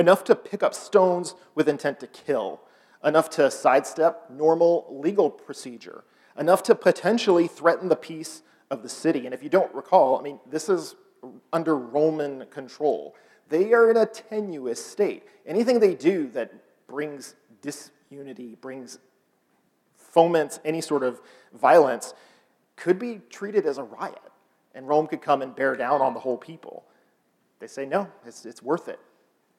Enough 0.00 0.24
to 0.24 0.34
pick 0.34 0.62
up 0.62 0.72
stones 0.72 1.34
with 1.54 1.68
intent 1.68 2.00
to 2.00 2.06
kill, 2.06 2.62
enough 3.04 3.28
to 3.28 3.50
sidestep 3.50 4.30
normal 4.30 4.86
legal 4.88 5.28
procedure, 5.28 6.04
enough 6.38 6.62
to 6.62 6.74
potentially 6.74 7.46
threaten 7.46 7.90
the 7.90 7.96
peace 7.96 8.40
of 8.70 8.82
the 8.82 8.88
city. 8.88 9.26
And 9.26 9.34
if 9.34 9.42
you 9.42 9.50
don't 9.50 9.74
recall, 9.74 10.18
I 10.18 10.22
mean, 10.22 10.40
this 10.48 10.70
is 10.70 10.94
under 11.52 11.76
Roman 11.76 12.46
control. 12.46 13.14
They 13.50 13.74
are 13.74 13.90
in 13.90 13.98
a 13.98 14.06
tenuous 14.06 14.82
state. 14.82 15.24
Anything 15.44 15.80
they 15.80 15.94
do 15.94 16.30
that 16.30 16.50
brings 16.86 17.34
disunity, 17.60 18.56
brings 18.58 19.00
foments 19.98 20.60
any 20.64 20.80
sort 20.80 21.02
of 21.02 21.20
violence, 21.52 22.14
could 22.76 22.98
be 22.98 23.20
treated 23.28 23.66
as 23.66 23.76
a 23.76 23.82
riot. 23.82 24.32
And 24.74 24.88
Rome 24.88 25.06
could 25.08 25.20
come 25.20 25.42
and 25.42 25.54
bear 25.54 25.76
down 25.76 26.00
on 26.00 26.14
the 26.14 26.20
whole 26.20 26.38
people. 26.38 26.86
They 27.58 27.66
say, 27.66 27.84
no, 27.84 28.08
it's, 28.24 28.46
it's 28.46 28.62
worth 28.62 28.88
it 28.88 28.98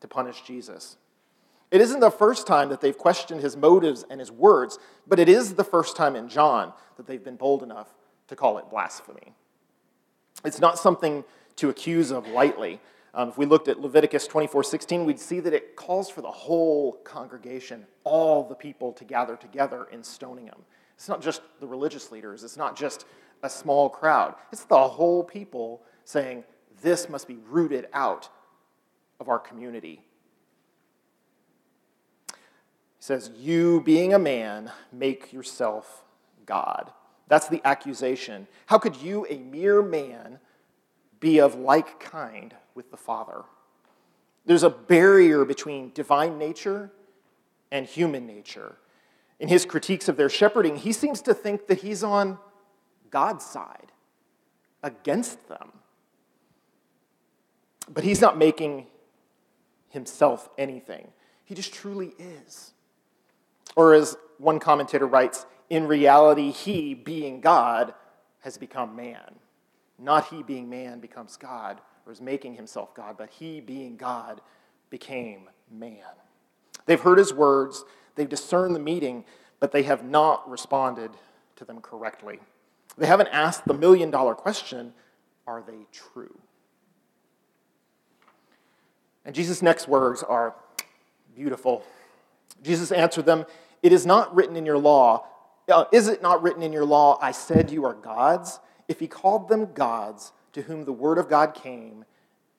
to 0.01 0.07
punish 0.07 0.41
Jesus. 0.41 0.97
It 1.71 1.79
isn't 1.79 2.01
the 2.01 2.11
first 2.11 2.45
time 2.45 2.69
that 2.69 2.81
they've 2.81 2.97
questioned 2.97 3.41
his 3.41 3.55
motives 3.55 4.03
and 4.09 4.19
his 4.19 4.31
words, 4.31 4.77
but 5.07 5.19
it 5.19 5.29
is 5.29 5.55
the 5.55 5.63
first 5.63 5.95
time 5.95 6.17
in 6.17 6.27
John 6.27 6.73
that 6.97 7.07
they've 7.07 7.23
been 7.23 7.37
bold 7.37 7.63
enough 7.63 7.93
to 8.27 8.35
call 8.35 8.57
it 8.57 8.69
blasphemy. 8.69 9.33
It's 10.43 10.59
not 10.59 10.77
something 10.77 11.23
to 11.57 11.69
accuse 11.69 12.11
of 12.11 12.27
lightly. 12.27 12.81
Um, 13.13 13.29
if 13.29 13.37
we 13.37 13.45
looked 13.45 13.67
at 13.67 13.79
Leviticus 13.79 14.27
24 14.27 14.63
16, 14.63 15.05
we'd 15.05 15.19
see 15.19 15.39
that 15.39 15.53
it 15.53 15.75
calls 15.75 16.09
for 16.09 16.21
the 16.21 16.31
whole 16.31 16.93
congregation, 17.03 17.85
all 18.03 18.43
the 18.43 18.55
people 18.55 18.91
to 18.93 19.03
gather 19.05 19.35
together 19.35 19.87
in 19.91 20.03
stoning 20.03 20.47
him. 20.47 20.59
It's 20.95 21.09
not 21.09 21.21
just 21.21 21.41
the 21.59 21.67
religious 21.67 22.11
leaders, 22.11 22.43
it's 22.43 22.57
not 22.57 22.75
just 22.75 23.05
a 23.43 23.49
small 23.49 23.89
crowd, 23.89 24.35
it's 24.51 24.65
the 24.65 24.87
whole 24.87 25.23
people 25.23 25.81
saying, 26.05 26.43
This 26.81 27.09
must 27.09 27.27
be 27.27 27.37
rooted 27.49 27.87
out 27.93 28.29
of 29.21 29.29
our 29.29 29.39
community. 29.39 30.01
He 32.27 32.33
says, 32.99 33.31
You, 33.37 33.81
being 33.81 34.13
a 34.13 34.19
man, 34.19 34.71
make 34.91 35.31
yourself 35.31 36.03
God. 36.45 36.91
That's 37.27 37.47
the 37.47 37.61
accusation. 37.63 38.47
How 38.65 38.79
could 38.79 38.97
you, 38.97 39.25
a 39.29 39.37
mere 39.37 39.83
man, 39.83 40.39
be 41.19 41.39
of 41.39 41.55
like 41.55 41.99
kind 41.99 42.55
with 42.73 42.89
the 42.89 42.97
Father? 42.97 43.43
There's 44.45 44.63
a 44.63 44.71
barrier 44.71 45.45
between 45.45 45.91
divine 45.93 46.39
nature 46.39 46.91
and 47.71 47.85
human 47.85 48.25
nature. 48.25 48.75
In 49.39 49.47
his 49.47 49.65
critiques 49.65 50.09
of 50.09 50.17
their 50.17 50.29
shepherding, 50.29 50.77
he 50.77 50.91
seems 50.91 51.21
to 51.21 51.35
think 51.35 51.67
that 51.67 51.81
he's 51.81 52.03
on 52.03 52.39
God's 53.11 53.45
side, 53.45 53.91
against 54.81 55.47
them. 55.47 55.73
But 57.93 58.03
he's 58.03 58.21
not 58.21 58.37
making 58.37 58.87
himself 59.91 60.49
anything. 60.57 61.09
He 61.43 61.55
just 61.55 61.73
truly 61.73 62.13
is. 62.17 62.71
Or 63.75 63.93
as 63.93 64.17
one 64.37 64.59
commentator 64.59 65.07
writes, 65.07 65.45
in 65.69 65.87
reality, 65.87 66.51
he, 66.51 66.93
being 66.93 67.39
God, 67.39 67.93
has 68.39 68.57
become 68.57 68.95
man. 68.95 69.35
Not 69.97 70.27
he, 70.27 70.43
being 70.43 70.69
man, 70.69 70.99
becomes 70.99 71.37
God 71.37 71.79
or 72.05 72.11
is 72.11 72.21
making 72.21 72.55
himself 72.55 72.93
God, 72.95 73.15
but 73.17 73.29
he, 73.29 73.61
being 73.61 73.95
God, 73.95 74.41
became 74.89 75.49
man. 75.71 75.99
They've 76.85 76.99
heard 76.99 77.17
his 77.17 77.33
words, 77.33 77.85
they've 78.15 78.27
discerned 78.27 78.75
the 78.75 78.79
meaning, 78.79 79.23
but 79.59 79.71
they 79.71 79.83
have 79.83 80.03
not 80.03 80.49
responded 80.49 81.11
to 81.55 81.65
them 81.65 81.79
correctly. 81.79 82.39
They 82.97 83.05
haven't 83.05 83.29
asked 83.29 83.65
the 83.65 83.73
million 83.73 84.11
dollar 84.11 84.35
question 84.35 84.93
are 85.47 85.63
they 85.65 85.85
true? 85.91 86.37
And 89.25 89.35
Jesus' 89.35 89.61
next 89.61 89.87
words 89.87 90.23
are 90.23 90.55
beautiful. 91.35 91.83
Jesus 92.63 92.91
answered 92.91 93.25
them, 93.25 93.45
It 93.83 93.93
is 93.93 94.05
not 94.05 94.33
written 94.35 94.55
in 94.55 94.65
your 94.65 94.77
law. 94.77 95.27
Uh, 95.69 95.85
is 95.91 96.07
it 96.07 96.21
not 96.21 96.41
written 96.41 96.63
in 96.63 96.73
your 96.73 96.85
law, 96.85 97.17
I 97.21 97.31
said 97.31 97.71
you 97.71 97.85
are 97.85 97.93
gods? 97.93 98.59
If 98.87 98.99
he 98.99 99.07
called 99.07 99.47
them 99.47 99.73
gods 99.73 100.33
to 100.53 100.63
whom 100.63 100.85
the 100.85 100.91
word 100.91 101.17
of 101.17 101.29
God 101.29 101.53
came, 101.53 102.03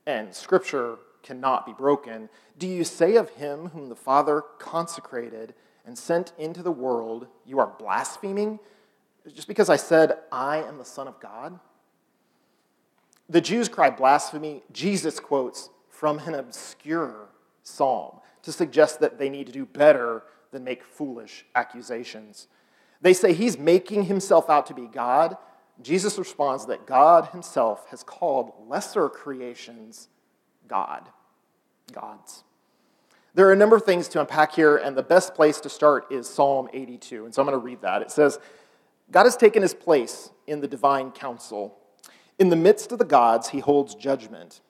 and 0.07 0.35
scripture 0.35 0.99
cannot 1.23 1.66
be 1.66 1.73
broken, 1.73 2.28
do 2.59 2.66
you 2.66 2.85
say 2.85 3.16
of 3.16 3.31
him 3.31 3.69
whom 3.69 3.88
the 3.88 3.97
Father 3.97 4.42
consecrated 4.59 5.54
and 5.85 5.99
sent 5.99 6.33
into 6.38 6.62
the 6.62 6.73
world, 6.73 7.26
you 7.45 7.59
are 7.59 7.75
blaspheming? 7.78 8.59
Just 9.35 9.49
because 9.49 9.69
I 9.69 9.76
said, 9.76 10.19
I 10.31 10.59
am 10.59 10.78
the 10.78 10.85
Son 10.85 11.07
of 11.07 11.21
God? 11.21 11.59
The 13.28 13.40
Jews 13.40 13.69
cry 13.69 13.90
blasphemy. 13.90 14.62
Jesus 14.73 15.21
quotes 15.21 15.71
from 16.02 16.18
an 16.18 16.35
obscure 16.35 17.28
psalm 17.62 18.18
to 18.42 18.50
suggest 18.50 18.99
that 18.99 19.21
they 19.21 19.30
need 19.30 19.47
to 19.47 19.52
do 19.52 19.64
better 19.64 20.25
than 20.50 20.64
make 20.64 20.82
foolish 20.82 21.44
accusations. 21.54 22.49
They 23.00 23.14
say 23.14 23.32
he's 23.32 23.56
making 23.56 24.06
himself 24.06 24.50
out 24.50 24.66
to 24.66 24.75
be 24.75 24.88
God. 24.88 25.37
Jesus 25.80 26.18
responds 26.18 26.66
that 26.66 26.88
God 26.88 27.26
himself 27.26 27.87
has 27.90 28.02
called 28.02 28.50
lesser 28.66 29.09
creations 29.09 30.09
God, 30.66 31.09
gods. 31.92 32.42
There 33.35 33.47
are 33.47 33.52
a 33.52 33.56
number 33.56 33.76
of 33.76 33.85
things 33.85 34.09
to 34.09 34.21
unpack 34.21 34.56
here, 34.56 34.76
and 34.76 34.97
the 34.97 35.04
best 35.04 35.37
place 35.37 35.61
to 35.61 35.68
start 35.68 36.11
is 36.11 36.28
Psalm 36.28 36.68
82. 36.73 37.26
And 37.26 37.32
so 37.32 37.42
I'm 37.42 37.47
going 37.47 37.56
to 37.56 37.64
read 37.64 37.82
that. 37.82 38.02
It 38.02 38.11
says, 38.11 38.40
God 39.12 39.23
has 39.23 39.37
taken 39.37 39.62
his 39.62 39.73
place 39.73 40.30
in 40.49 40.62
the 40.62 40.66
divine 40.66 41.12
council. 41.12 41.78
In 42.40 42.49
the 42.49 42.56
midst 42.56 42.90
of 42.90 42.99
the 42.99 43.04
gods, 43.04 43.50
he 43.50 43.61
holds 43.61 43.94
judgment. 43.94 44.62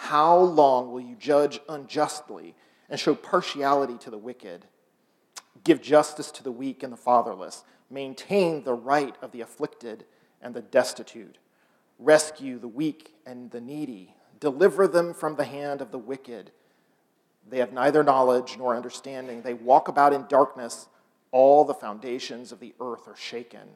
How 0.00 0.38
long 0.38 0.90
will 0.90 1.02
you 1.02 1.14
judge 1.14 1.60
unjustly 1.68 2.54
and 2.88 2.98
show 2.98 3.14
partiality 3.14 3.98
to 3.98 4.10
the 4.10 4.16
wicked? 4.16 4.64
Give 5.62 5.80
justice 5.82 6.30
to 6.32 6.42
the 6.42 6.50
weak 6.50 6.82
and 6.82 6.90
the 6.90 6.96
fatherless. 6.96 7.64
Maintain 7.90 8.64
the 8.64 8.72
right 8.72 9.14
of 9.20 9.30
the 9.30 9.42
afflicted 9.42 10.06
and 10.40 10.54
the 10.54 10.62
destitute. 10.62 11.36
Rescue 11.98 12.58
the 12.58 12.66
weak 12.66 13.14
and 13.26 13.50
the 13.50 13.60
needy. 13.60 14.14
Deliver 14.40 14.88
them 14.88 15.12
from 15.12 15.36
the 15.36 15.44
hand 15.44 15.82
of 15.82 15.92
the 15.92 15.98
wicked. 15.98 16.50
They 17.46 17.58
have 17.58 17.74
neither 17.74 18.02
knowledge 18.02 18.56
nor 18.56 18.74
understanding. 18.74 19.42
They 19.42 19.54
walk 19.54 19.88
about 19.88 20.14
in 20.14 20.24
darkness. 20.28 20.88
All 21.30 21.62
the 21.64 21.74
foundations 21.74 22.52
of 22.52 22.58
the 22.58 22.74
earth 22.80 23.06
are 23.06 23.16
shaken. 23.16 23.68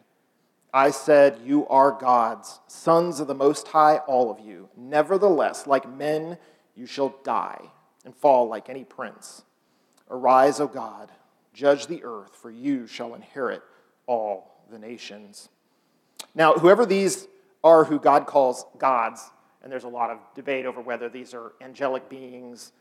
I 0.74 0.90
said, 0.90 1.38
You 1.44 1.68
are 1.68 1.92
gods, 1.92 2.58
sons 2.66 3.20
of 3.20 3.28
the 3.28 3.34
Most 3.34 3.68
High, 3.68 3.98
all 4.08 4.28
of 4.28 4.40
you. 4.40 4.68
Nevertheless, 4.76 5.68
like 5.68 5.88
men, 5.88 6.36
you 6.74 6.84
shall 6.84 7.14
die 7.22 7.70
and 8.04 8.12
fall 8.12 8.48
like 8.48 8.68
any 8.68 8.82
prince. 8.82 9.44
Arise, 10.10 10.58
O 10.58 10.66
God, 10.66 11.12
judge 11.52 11.86
the 11.86 12.02
earth, 12.02 12.34
for 12.34 12.50
you 12.50 12.88
shall 12.88 13.14
inherit 13.14 13.62
all 14.06 14.64
the 14.68 14.78
nations. 14.78 15.48
Now, 16.34 16.54
whoever 16.54 16.84
these 16.84 17.28
are 17.62 17.84
who 17.84 18.00
God 18.00 18.26
calls 18.26 18.66
gods, 18.76 19.30
and 19.62 19.70
there's 19.70 19.84
a 19.84 19.88
lot 19.88 20.10
of 20.10 20.18
debate 20.34 20.66
over 20.66 20.80
whether 20.80 21.08
these 21.08 21.34
are 21.34 21.52
angelic 21.60 22.08
beings, 22.08 22.72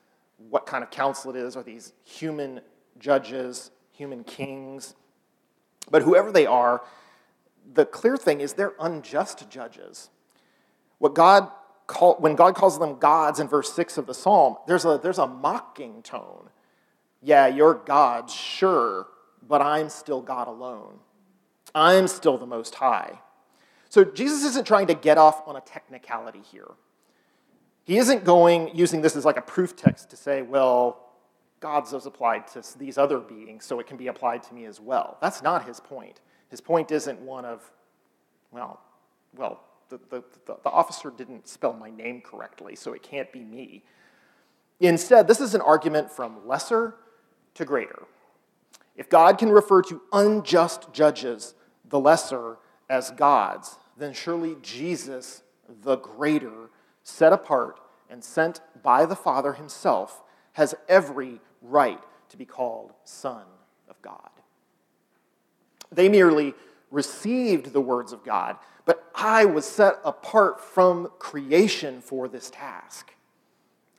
what 0.49 0.65
kind 0.65 0.83
of 0.83 0.89
council 0.89 1.29
it 1.29 1.37
is, 1.37 1.55
are 1.55 1.63
these 1.63 1.93
human 2.03 2.59
judges, 2.97 3.69
human 3.91 4.23
kings? 4.23 4.95
But 5.91 6.01
whoever 6.01 6.31
they 6.31 6.47
are, 6.47 6.81
the 7.71 7.85
clear 7.85 8.17
thing 8.17 8.41
is 8.41 8.53
they're 8.53 8.73
unjust 8.79 9.49
judges. 9.49 10.09
What 10.99 11.15
God 11.15 11.49
call, 11.87 12.15
when 12.15 12.35
God 12.35 12.55
calls 12.55 12.79
them 12.79 12.97
gods 12.97 13.39
in 13.39 13.47
verse 13.47 13.73
6 13.73 13.97
of 13.97 14.05
the 14.05 14.13
psalm, 14.13 14.57
there's 14.67 14.85
a, 14.85 14.99
there's 15.01 15.17
a 15.17 15.27
mocking 15.27 16.01
tone. 16.01 16.49
Yeah, 17.21 17.47
you're 17.47 17.75
gods, 17.75 18.33
sure, 18.33 19.07
but 19.47 19.61
I'm 19.61 19.89
still 19.89 20.21
God 20.21 20.47
alone. 20.47 20.99
I'm 21.73 22.07
still 22.07 22.37
the 22.37 22.45
Most 22.45 22.75
High. 22.75 23.19
So 23.89 24.03
Jesus 24.03 24.43
isn't 24.43 24.65
trying 24.65 24.87
to 24.87 24.93
get 24.93 25.17
off 25.17 25.47
on 25.47 25.55
a 25.55 25.61
technicality 25.61 26.41
here. 26.51 26.71
He 27.85 27.97
isn't 27.97 28.23
going 28.23 28.75
using 28.75 29.01
this 29.01 29.15
as 29.15 29.25
like 29.25 29.37
a 29.37 29.41
proof 29.41 29.75
text 29.75 30.09
to 30.11 30.15
say, 30.15 30.41
well, 30.41 30.99
God's 31.59 31.93
is 31.93 32.05
applied 32.05 32.47
to 32.47 32.63
these 32.77 32.97
other 32.97 33.19
beings, 33.19 33.65
so 33.65 33.79
it 33.79 33.87
can 33.87 33.95
be 33.95 34.07
applied 34.07 34.43
to 34.43 34.53
me 34.53 34.65
as 34.65 34.81
well. 34.81 35.17
That's 35.21 35.41
not 35.41 35.65
his 35.65 35.79
point. 35.79 36.19
His 36.53 36.61
point 36.61 36.91
isn't 36.91 37.19
one 37.19 37.45
of, 37.45 37.71
well, 38.51 38.79
well, 39.35 39.63
the, 39.89 39.99
the, 40.11 40.23
the, 40.45 40.57
the 40.63 40.69
officer 40.69 41.09
didn't 41.09 41.47
spell 41.47 41.73
my 41.73 41.89
name 41.89 42.21
correctly, 42.21 42.75
so 42.75 42.93
it 42.93 43.01
can't 43.01 43.31
be 43.31 43.43
me. 43.43 43.81
Instead, 44.79 45.27
this 45.27 45.41
is 45.41 45.55
an 45.55 45.61
argument 45.61 46.11
from 46.11 46.47
lesser 46.47 46.93
to 47.55 47.65
greater. 47.65 48.03
If 48.95 49.09
God 49.09 49.39
can 49.39 49.49
refer 49.49 49.81
to 49.81 50.03
unjust 50.11 50.93
judges, 50.93 51.55
the 51.89 51.99
lesser, 51.99 52.57
as 52.87 53.09
gods, 53.09 53.79
then 53.97 54.13
surely 54.13 54.55
Jesus, 54.61 55.41
the 55.67 55.95
greater, 55.95 56.69
set 57.01 57.33
apart 57.33 57.79
and 58.11 58.23
sent 58.23 58.61
by 58.83 59.07
the 59.07 59.15
Father 59.15 59.53
himself, 59.53 60.21
has 60.51 60.75
every 60.87 61.41
right 61.63 62.03
to 62.29 62.37
be 62.37 62.45
called 62.45 62.93
Son 63.05 63.45
of 63.89 63.99
God. 64.03 64.29
They 65.95 66.09
merely 66.09 66.53
received 66.91 67.73
the 67.73 67.81
words 67.81 68.13
of 68.13 68.23
God, 68.23 68.57
but 68.85 69.09
I 69.15 69.45
was 69.45 69.65
set 69.65 69.95
apart 70.03 70.61
from 70.61 71.09
creation 71.19 72.01
for 72.01 72.27
this 72.27 72.49
task. 72.49 73.13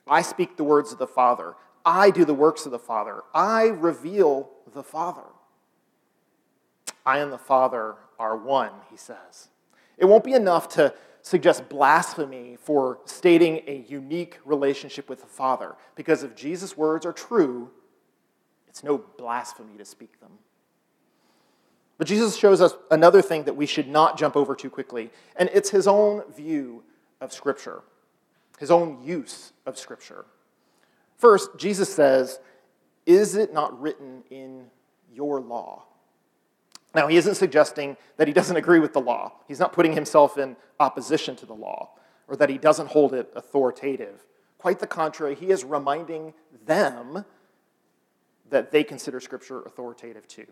I 0.07 0.21
speak 0.21 0.55
the 0.55 0.63
words 0.63 0.91
of 0.91 0.99
the 0.99 1.07
Father. 1.07 1.55
I 1.85 2.09
do 2.11 2.25
the 2.25 2.33
works 2.33 2.65
of 2.65 2.71
the 2.71 2.79
Father. 2.79 3.23
I 3.33 3.65
reveal 3.65 4.49
the 4.73 4.83
Father. 4.83 5.23
I 7.05 7.19
and 7.19 7.31
the 7.31 7.37
Father 7.37 7.95
are 8.17 8.37
one, 8.37 8.71
he 8.89 8.97
says. 8.97 9.49
It 9.97 10.05
won't 10.05 10.23
be 10.23 10.33
enough 10.33 10.69
to 10.69 10.93
suggest 11.21 11.69
blasphemy 11.69 12.57
for 12.61 12.99
stating 13.05 13.61
a 13.67 13.85
unique 13.87 14.39
relationship 14.45 15.09
with 15.09 15.21
the 15.21 15.27
Father, 15.27 15.75
because 15.95 16.23
if 16.23 16.35
Jesus' 16.35 16.77
words 16.77 17.05
are 17.05 17.13
true, 17.13 17.71
it's 18.67 18.83
no 18.83 18.97
blasphemy 19.17 19.77
to 19.77 19.85
speak 19.85 20.19
them. 20.19 20.31
But 21.97 22.07
Jesus 22.07 22.35
shows 22.35 22.61
us 22.61 22.73
another 22.91 23.21
thing 23.21 23.43
that 23.45 23.55
we 23.55 23.65
should 23.65 23.87
not 23.87 24.17
jump 24.17 24.35
over 24.35 24.55
too 24.55 24.69
quickly, 24.69 25.11
and 25.35 25.49
it's 25.53 25.69
his 25.69 25.87
own 25.87 26.23
view 26.33 26.83
of 27.21 27.31
Scripture, 27.31 27.83
his 28.59 28.69
own 28.69 29.01
use 29.01 29.53
of 29.65 29.77
Scripture. 29.77 30.25
First, 31.17 31.57
Jesus 31.57 31.93
says, 31.93 32.39
Is 33.05 33.35
it 33.35 33.53
not 33.53 33.79
written 33.79 34.23
in 34.29 34.65
your 35.13 35.39
law? 35.39 35.85
Now, 36.93 37.07
he 37.07 37.17
isn't 37.17 37.35
suggesting 37.35 37.97
that 38.17 38.27
he 38.27 38.33
doesn't 38.33 38.55
agree 38.55 38.79
with 38.79 38.93
the 38.93 39.01
law. 39.01 39.33
He's 39.47 39.59
not 39.59 39.73
putting 39.73 39.93
himself 39.93 40.37
in 40.37 40.55
opposition 40.79 41.35
to 41.37 41.45
the 41.45 41.53
law 41.53 41.91
or 42.27 42.35
that 42.37 42.49
he 42.49 42.57
doesn't 42.57 42.87
hold 42.87 43.13
it 43.13 43.31
authoritative. 43.35 44.25
Quite 44.57 44.79
the 44.79 44.87
contrary, 44.87 45.35
he 45.35 45.51
is 45.51 45.63
reminding 45.63 46.33
them 46.65 47.25
that 48.49 48.71
they 48.71 48.83
consider 48.83 49.19
Scripture 49.19 49.61
authoritative 49.63 50.27
too, 50.27 50.47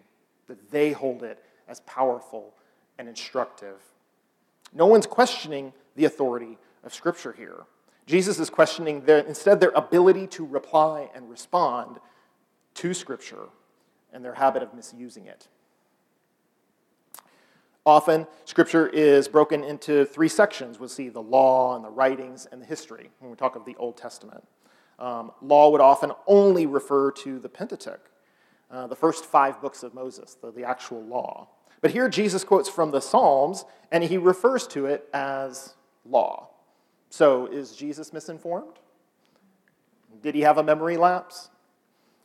that 0.47 0.71
they 0.71 0.91
hold 0.91 1.23
it 1.23 1.43
as 1.67 1.79
powerful 1.81 2.53
and 2.97 3.07
instructive. 3.07 3.81
No 4.73 4.85
one's 4.85 5.07
questioning 5.07 5.73
the 5.95 6.05
authority 6.05 6.57
of 6.83 6.93
Scripture 6.93 7.33
here. 7.33 7.63
Jesus 8.05 8.39
is 8.39 8.49
questioning 8.49 9.01
their, 9.01 9.19
instead 9.19 9.59
their 9.59 9.71
ability 9.75 10.27
to 10.27 10.45
reply 10.45 11.09
and 11.15 11.29
respond 11.29 11.97
to 12.75 12.93
Scripture 12.93 13.49
and 14.11 14.23
their 14.23 14.33
habit 14.33 14.61
of 14.61 14.73
misusing 14.73 15.25
it. 15.25 15.47
Often, 17.85 18.27
Scripture 18.45 18.87
is 18.87 19.27
broken 19.27 19.63
into 19.63 20.05
three 20.05 20.29
sections. 20.29 20.79
We'll 20.79 20.89
see 20.89 21.09
the 21.09 21.21
law 21.21 21.75
and 21.75 21.83
the 21.83 21.89
writings 21.89 22.47
and 22.51 22.61
the 22.61 22.65
history 22.65 23.09
when 23.19 23.29
we 23.29 23.35
talk 23.35 23.55
of 23.55 23.65
the 23.65 23.75
Old 23.75 23.97
Testament. 23.97 24.43
Um, 24.99 25.31
law 25.41 25.69
would 25.69 25.81
often 25.81 26.13
only 26.27 26.65
refer 26.65 27.11
to 27.11 27.39
the 27.39 27.49
Pentateuch, 27.49 28.09
uh, 28.73 28.87
the 28.87 28.95
first 28.95 29.23
five 29.23 29.61
books 29.61 29.83
of 29.83 29.93
Moses, 29.93 30.35
the, 30.41 30.51
the 30.51 30.63
actual 30.63 31.03
law. 31.03 31.47
But 31.79 31.91
here 31.91 32.09
Jesus 32.09 32.43
quotes 32.43 32.67
from 32.67 32.91
the 32.91 33.01
Psalms, 33.01 33.65
and 33.91 34.03
he 34.03 34.17
refers 34.17 34.65
to 34.67 34.87
it 34.87 35.07
as 35.13 35.75
law. 36.05 36.49
So 37.09 37.45
is 37.45 37.75
Jesus 37.75 38.11
misinformed? 38.11 38.79
Did 40.23 40.33
he 40.33 40.41
have 40.41 40.57
a 40.57 40.63
memory 40.63 40.97
lapse? 40.97 41.49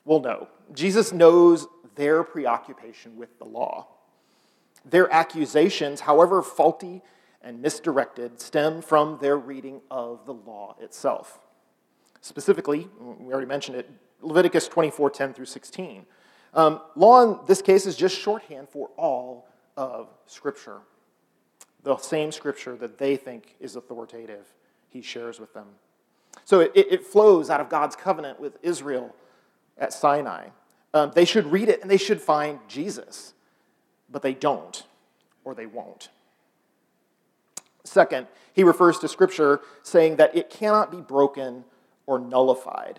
Well, 0.04 0.20
no. 0.20 0.48
Jesus 0.72 1.12
knows 1.12 1.66
their 1.96 2.22
preoccupation 2.22 3.16
with 3.16 3.38
the 3.38 3.44
law. 3.44 3.88
Their 4.84 5.12
accusations, 5.12 6.00
however 6.00 6.40
faulty 6.40 7.02
and 7.42 7.60
misdirected, 7.60 8.40
stem 8.40 8.80
from 8.80 9.18
their 9.20 9.36
reading 9.36 9.82
of 9.90 10.24
the 10.24 10.32
law 10.32 10.76
itself. 10.80 11.40
Specifically, 12.22 12.88
we 12.98 13.32
already 13.32 13.46
mentioned 13.46 13.76
it, 13.76 13.90
Leviticus 14.22 14.66
24 14.68 15.10
10 15.10 15.34
through 15.34 15.44
16. 15.44 16.06
Um, 16.58 16.80
law 16.96 17.22
in 17.22 17.38
this 17.46 17.62
case 17.62 17.86
is 17.86 17.94
just 17.94 18.18
shorthand 18.18 18.68
for 18.68 18.88
all 18.96 19.46
of 19.76 20.08
Scripture. 20.26 20.80
The 21.84 21.96
same 21.98 22.32
Scripture 22.32 22.74
that 22.78 22.98
they 22.98 23.14
think 23.14 23.54
is 23.60 23.76
authoritative, 23.76 24.44
he 24.88 25.00
shares 25.00 25.38
with 25.38 25.54
them. 25.54 25.66
So 26.44 26.58
it, 26.58 26.72
it 26.74 27.06
flows 27.06 27.48
out 27.48 27.60
of 27.60 27.68
God's 27.68 27.94
covenant 27.94 28.40
with 28.40 28.58
Israel 28.60 29.14
at 29.78 29.92
Sinai. 29.92 30.48
Um, 30.92 31.12
they 31.14 31.24
should 31.24 31.46
read 31.46 31.68
it 31.68 31.80
and 31.80 31.88
they 31.88 31.96
should 31.96 32.20
find 32.20 32.58
Jesus, 32.66 33.34
but 34.10 34.22
they 34.22 34.34
don't, 34.34 34.82
or 35.44 35.54
they 35.54 35.66
won't. 35.66 36.08
Second, 37.84 38.26
he 38.52 38.64
refers 38.64 38.98
to 38.98 39.06
Scripture 39.06 39.60
saying 39.84 40.16
that 40.16 40.36
it 40.36 40.50
cannot 40.50 40.90
be 40.90 41.00
broken 41.00 41.62
or 42.04 42.18
nullified. 42.18 42.98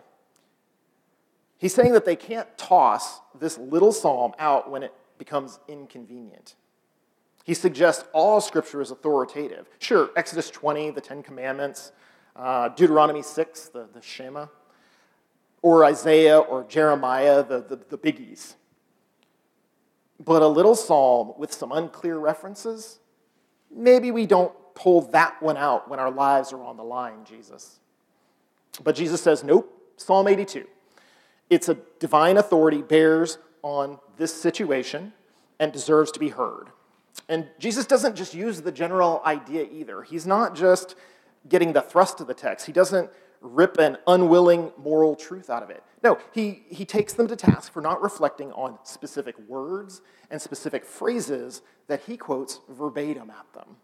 He's 1.59 1.75
saying 1.75 1.91
that 1.91 2.05
they 2.05 2.15
can't 2.15 2.47
toss 2.57 3.19
this 3.37 3.57
little 3.57 3.91
psalm 3.91 4.31
out 4.39 4.71
when 4.71 4.81
it 4.81 4.93
becomes 5.17 5.59
inconvenient. 5.67 6.55
He 7.43 7.53
suggests 7.53 8.05
all 8.13 8.39
Scripture 8.39 8.81
is 8.81 8.91
authoritative. 8.91 9.67
Sure, 9.77 10.09
Exodus 10.15 10.49
20, 10.49 10.91
the 10.91 11.01
Ten 11.01 11.21
Commandments, 11.21 11.91
uh, 12.35 12.69
Deuteronomy 12.69 13.21
6, 13.21 13.69
the, 13.69 13.89
the 13.93 14.01
Shema, 14.01 14.47
or 15.61 15.83
Isaiah 15.83 16.39
or 16.39 16.63
Jeremiah, 16.63 17.43
the, 17.43 17.61
the, 17.61 17.75
the 17.89 17.97
biggies. 17.97 18.55
But 20.23 20.41
a 20.41 20.47
little 20.47 20.75
psalm 20.75 21.33
with 21.37 21.51
some 21.51 21.73
unclear 21.73 22.17
references, 22.17 22.99
maybe 23.69 24.11
we 24.11 24.25
don't 24.25 24.53
pull 24.75 25.01
that 25.11 25.41
one 25.41 25.57
out 25.57 25.89
when 25.89 25.99
our 25.99 26.11
lives 26.11 26.53
are 26.53 26.63
on 26.63 26.77
the 26.77 26.83
line, 26.83 27.25
Jesus. 27.25 27.79
But 28.81 28.95
Jesus 28.95 29.21
says, 29.21 29.43
nope, 29.43 29.93
Psalm 29.97 30.27
82. 30.27 30.65
It's 31.49 31.69
a 31.69 31.77
divine 31.99 32.37
authority, 32.37 32.81
bears 32.81 33.37
on 33.61 33.99
this 34.17 34.33
situation, 34.33 35.13
and 35.59 35.71
deserves 35.71 36.11
to 36.11 36.19
be 36.19 36.29
heard. 36.29 36.69
And 37.27 37.47
Jesus 37.59 37.85
doesn't 37.85 38.15
just 38.15 38.33
use 38.33 38.61
the 38.61 38.71
general 38.71 39.21
idea 39.25 39.67
either. 39.71 40.03
He's 40.03 40.25
not 40.25 40.55
just 40.55 40.95
getting 41.47 41.73
the 41.73 41.81
thrust 41.81 42.19
of 42.19 42.27
the 42.27 42.33
text, 42.33 42.65
he 42.65 42.71
doesn't 42.71 43.09
rip 43.41 43.77
an 43.77 43.97
unwilling 44.05 44.71
moral 44.77 45.15
truth 45.15 45.49
out 45.49 45.63
of 45.63 45.69
it. 45.69 45.81
No, 46.03 46.17
he, 46.33 46.63
he 46.69 46.85
takes 46.85 47.13
them 47.13 47.27
to 47.27 47.35
task 47.35 47.71
for 47.71 47.81
not 47.81 48.01
reflecting 48.01 48.51
on 48.51 48.77
specific 48.83 49.35
words 49.47 50.01
and 50.29 50.41
specific 50.41 50.85
phrases 50.85 51.61
that 51.87 52.01
he 52.01 52.17
quotes 52.17 52.59
verbatim 52.69 53.29
at 53.29 53.51
them. 53.53 53.77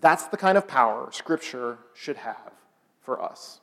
That's 0.00 0.24
the 0.24 0.36
kind 0.36 0.56
of 0.56 0.66
power 0.68 1.10
Scripture 1.12 1.78
should 1.94 2.16
have 2.18 2.52
for 3.00 3.20
us. 3.20 3.60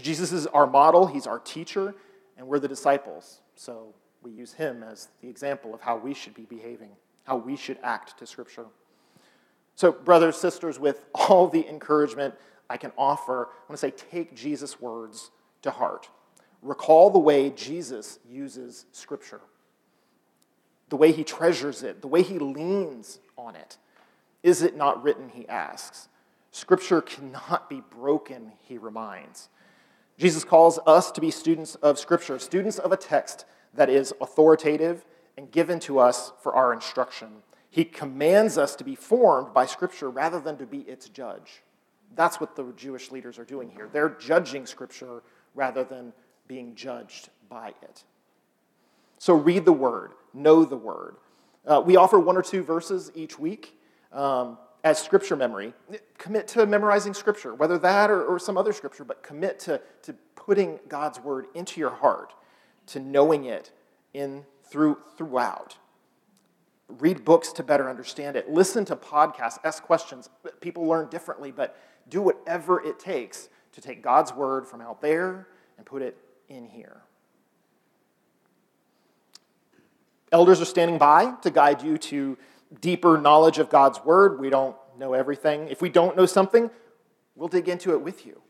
Jesus 0.00 0.32
is 0.32 0.46
our 0.48 0.66
model, 0.66 1.06
he's 1.06 1.26
our 1.26 1.38
teacher, 1.38 1.94
and 2.38 2.46
we're 2.46 2.60
the 2.60 2.68
disciples. 2.68 3.40
So 3.56 3.94
we 4.22 4.30
use 4.30 4.52
him 4.52 4.82
as 4.82 5.08
the 5.20 5.28
example 5.28 5.74
of 5.74 5.80
how 5.80 5.96
we 5.96 6.14
should 6.14 6.34
be 6.34 6.44
behaving, 6.44 6.90
how 7.24 7.36
we 7.36 7.56
should 7.56 7.78
act 7.82 8.18
to 8.20 8.26
Scripture. 8.26 8.66
So, 9.74 9.92
brothers, 9.92 10.36
sisters, 10.36 10.78
with 10.78 11.04
all 11.14 11.48
the 11.48 11.68
encouragement 11.68 12.34
I 12.70 12.76
can 12.76 12.92
offer, 12.96 13.46
I 13.46 13.72
want 13.72 13.72
to 13.72 13.76
say 13.76 13.90
take 13.90 14.34
Jesus' 14.34 14.80
words 14.80 15.30
to 15.62 15.70
heart. 15.70 16.08
Recall 16.62 17.10
the 17.10 17.18
way 17.18 17.50
Jesus 17.50 18.18
uses 18.28 18.86
Scripture, 18.92 19.40
the 20.88 20.96
way 20.96 21.12
he 21.12 21.24
treasures 21.24 21.82
it, 21.82 22.00
the 22.00 22.08
way 22.08 22.22
he 22.22 22.38
leans 22.38 23.20
on 23.36 23.54
it. 23.54 23.76
Is 24.42 24.62
it 24.62 24.76
not 24.76 25.02
written, 25.02 25.28
he 25.28 25.48
asks. 25.48 26.08
Scripture 26.50 27.00
cannot 27.00 27.68
be 27.68 27.80
broken, 27.80 28.52
he 28.62 28.78
reminds. 28.78 29.48
Jesus 30.18 30.44
calls 30.44 30.80
us 30.84 31.12
to 31.12 31.20
be 31.20 31.30
students 31.30 31.76
of 31.76 31.98
Scripture, 31.98 32.38
students 32.40 32.78
of 32.78 32.90
a 32.90 32.96
text 32.96 33.44
that 33.74 33.88
is 33.88 34.12
authoritative 34.20 35.04
and 35.36 35.50
given 35.50 35.78
to 35.80 36.00
us 36.00 36.32
for 36.42 36.54
our 36.54 36.72
instruction. 36.72 37.28
He 37.70 37.84
commands 37.84 38.58
us 38.58 38.74
to 38.76 38.84
be 38.84 38.96
formed 38.96 39.54
by 39.54 39.66
Scripture 39.66 40.10
rather 40.10 40.40
than 40.40 40.56
to 40.58 40.66
be 40.66 40.78
its 40.80 41.08
judge. 41.08 41.62
That's 42.16 42.40
what 42.40 42.56
the 42.56 42.72
Jewish 42.76 43.12
leaders 43.12 43.38
are 43.38 43.44
doing 43.44 43.70
here. 43.70 43.88
They're 43.92 44.08
judging 44.08 44.66
Scripture 44.66 45.22
rather 45.54 45.84
than 45.84 46.12
being 46.48 46.74
judged 46.74 47.28
by 47.48 47.74
it. 47.82 48.02
So 49.18 49.34
read 49.34 49.64
the 49.64 49.72
Word, 49.72 50.12
know 50.34 50.64
the 50.64 50.76
Word. 50.76 51.16
Uh, 51.64 51.82
we 51.84 51.96
offer 51.96 52.18
one 52.18 52.36
or 52.36 52.42
two 52.42 52.62
verses 52.62 53.12
each 53.14 53.38
week 53.38 53.78
um, 54.12 54.58
as 54.84 54.98
Scripture 54.98 55.36
memory. 55.36 55.72
Commit 56.18 56.48
to 56.48 56.66
memorizing 56.66 57.14
Scripture, 57.14 57.54
whether 57.54 57.78
that 57.78 58.10
or, 58.10 58.24
or 58.24 58.38
some 58.38 58.56
other 58.56 58.72
Scripture, 58.72 59.04
but 59.04 59.22
commit 59.22 59.58
to, 59.60 59.80
to 60.02 60.14
putting 60.34 60.78
God's 60.88 61.20
Word 61.20 61.46
into 61.54 61.80
your 61.80 61.90
heart, 61.90 62.34
to 62.86 63.00
knowing 63.00 63.44
it 63.44 63.72
in 64.14 64.44
through 64.64 64.98
throughout. 65.16 65.76
Read 66.88 67.24
books 67.24 67.52
to 67.52 67.62
better 67.62 67.88
understand 67.88 68.36
it. 68.36 68.48
Listen 68.48 68.84
to 68.86 68.96
podcasts. 68.96 69.58
Ask 69.62 69.82
questions. 69.82 70.30
People 70.60 70.86
learn 70.86 71.08
differently, 71.10 71.50
but 71.50 71.76
do 72.08 72.22
whatever 72.22 72.82
it 72.82 72.98
takes 72.98 73.48
to 73.72 73.80
take 73.80 74.02
God's 74.02 74.32
word 74.32 74.66
from 74.66 74.80
out 74.80 75.02
there 75.02 75.48
and 75.76 75.84
put 75.84 76.00
it 76.00 76.16
in 76.48 76.66
here. 76.66 77.02
Elders 80.32 80.60
are 80.60 80.66
standing 80.66 80.98
by 80.98 81.32
to 81.42 81.50
guide 81.50 81.82
you 81.82 81.96
to 81.98 82.36
deeper 82.80 83.18
knowledge 83.18 83.58
of 83.58 83.70
God's 83.70 84.04
word. 84.04 84.40
We 84.40 84.50
don't 84.50 84.76
know 84.98 85.14
everything. 85.14 85.68
If 85.68 85.80
we 85.80 85.88
don't 85.88 86.16
know 86.16 86.26
something, 86.26 86.70
we'll 87.34 87.48
dig 87.48 87.68
into 87.68 87.92
it 87.92 88.02
with 88.02 88.26
you. 88.26 88.42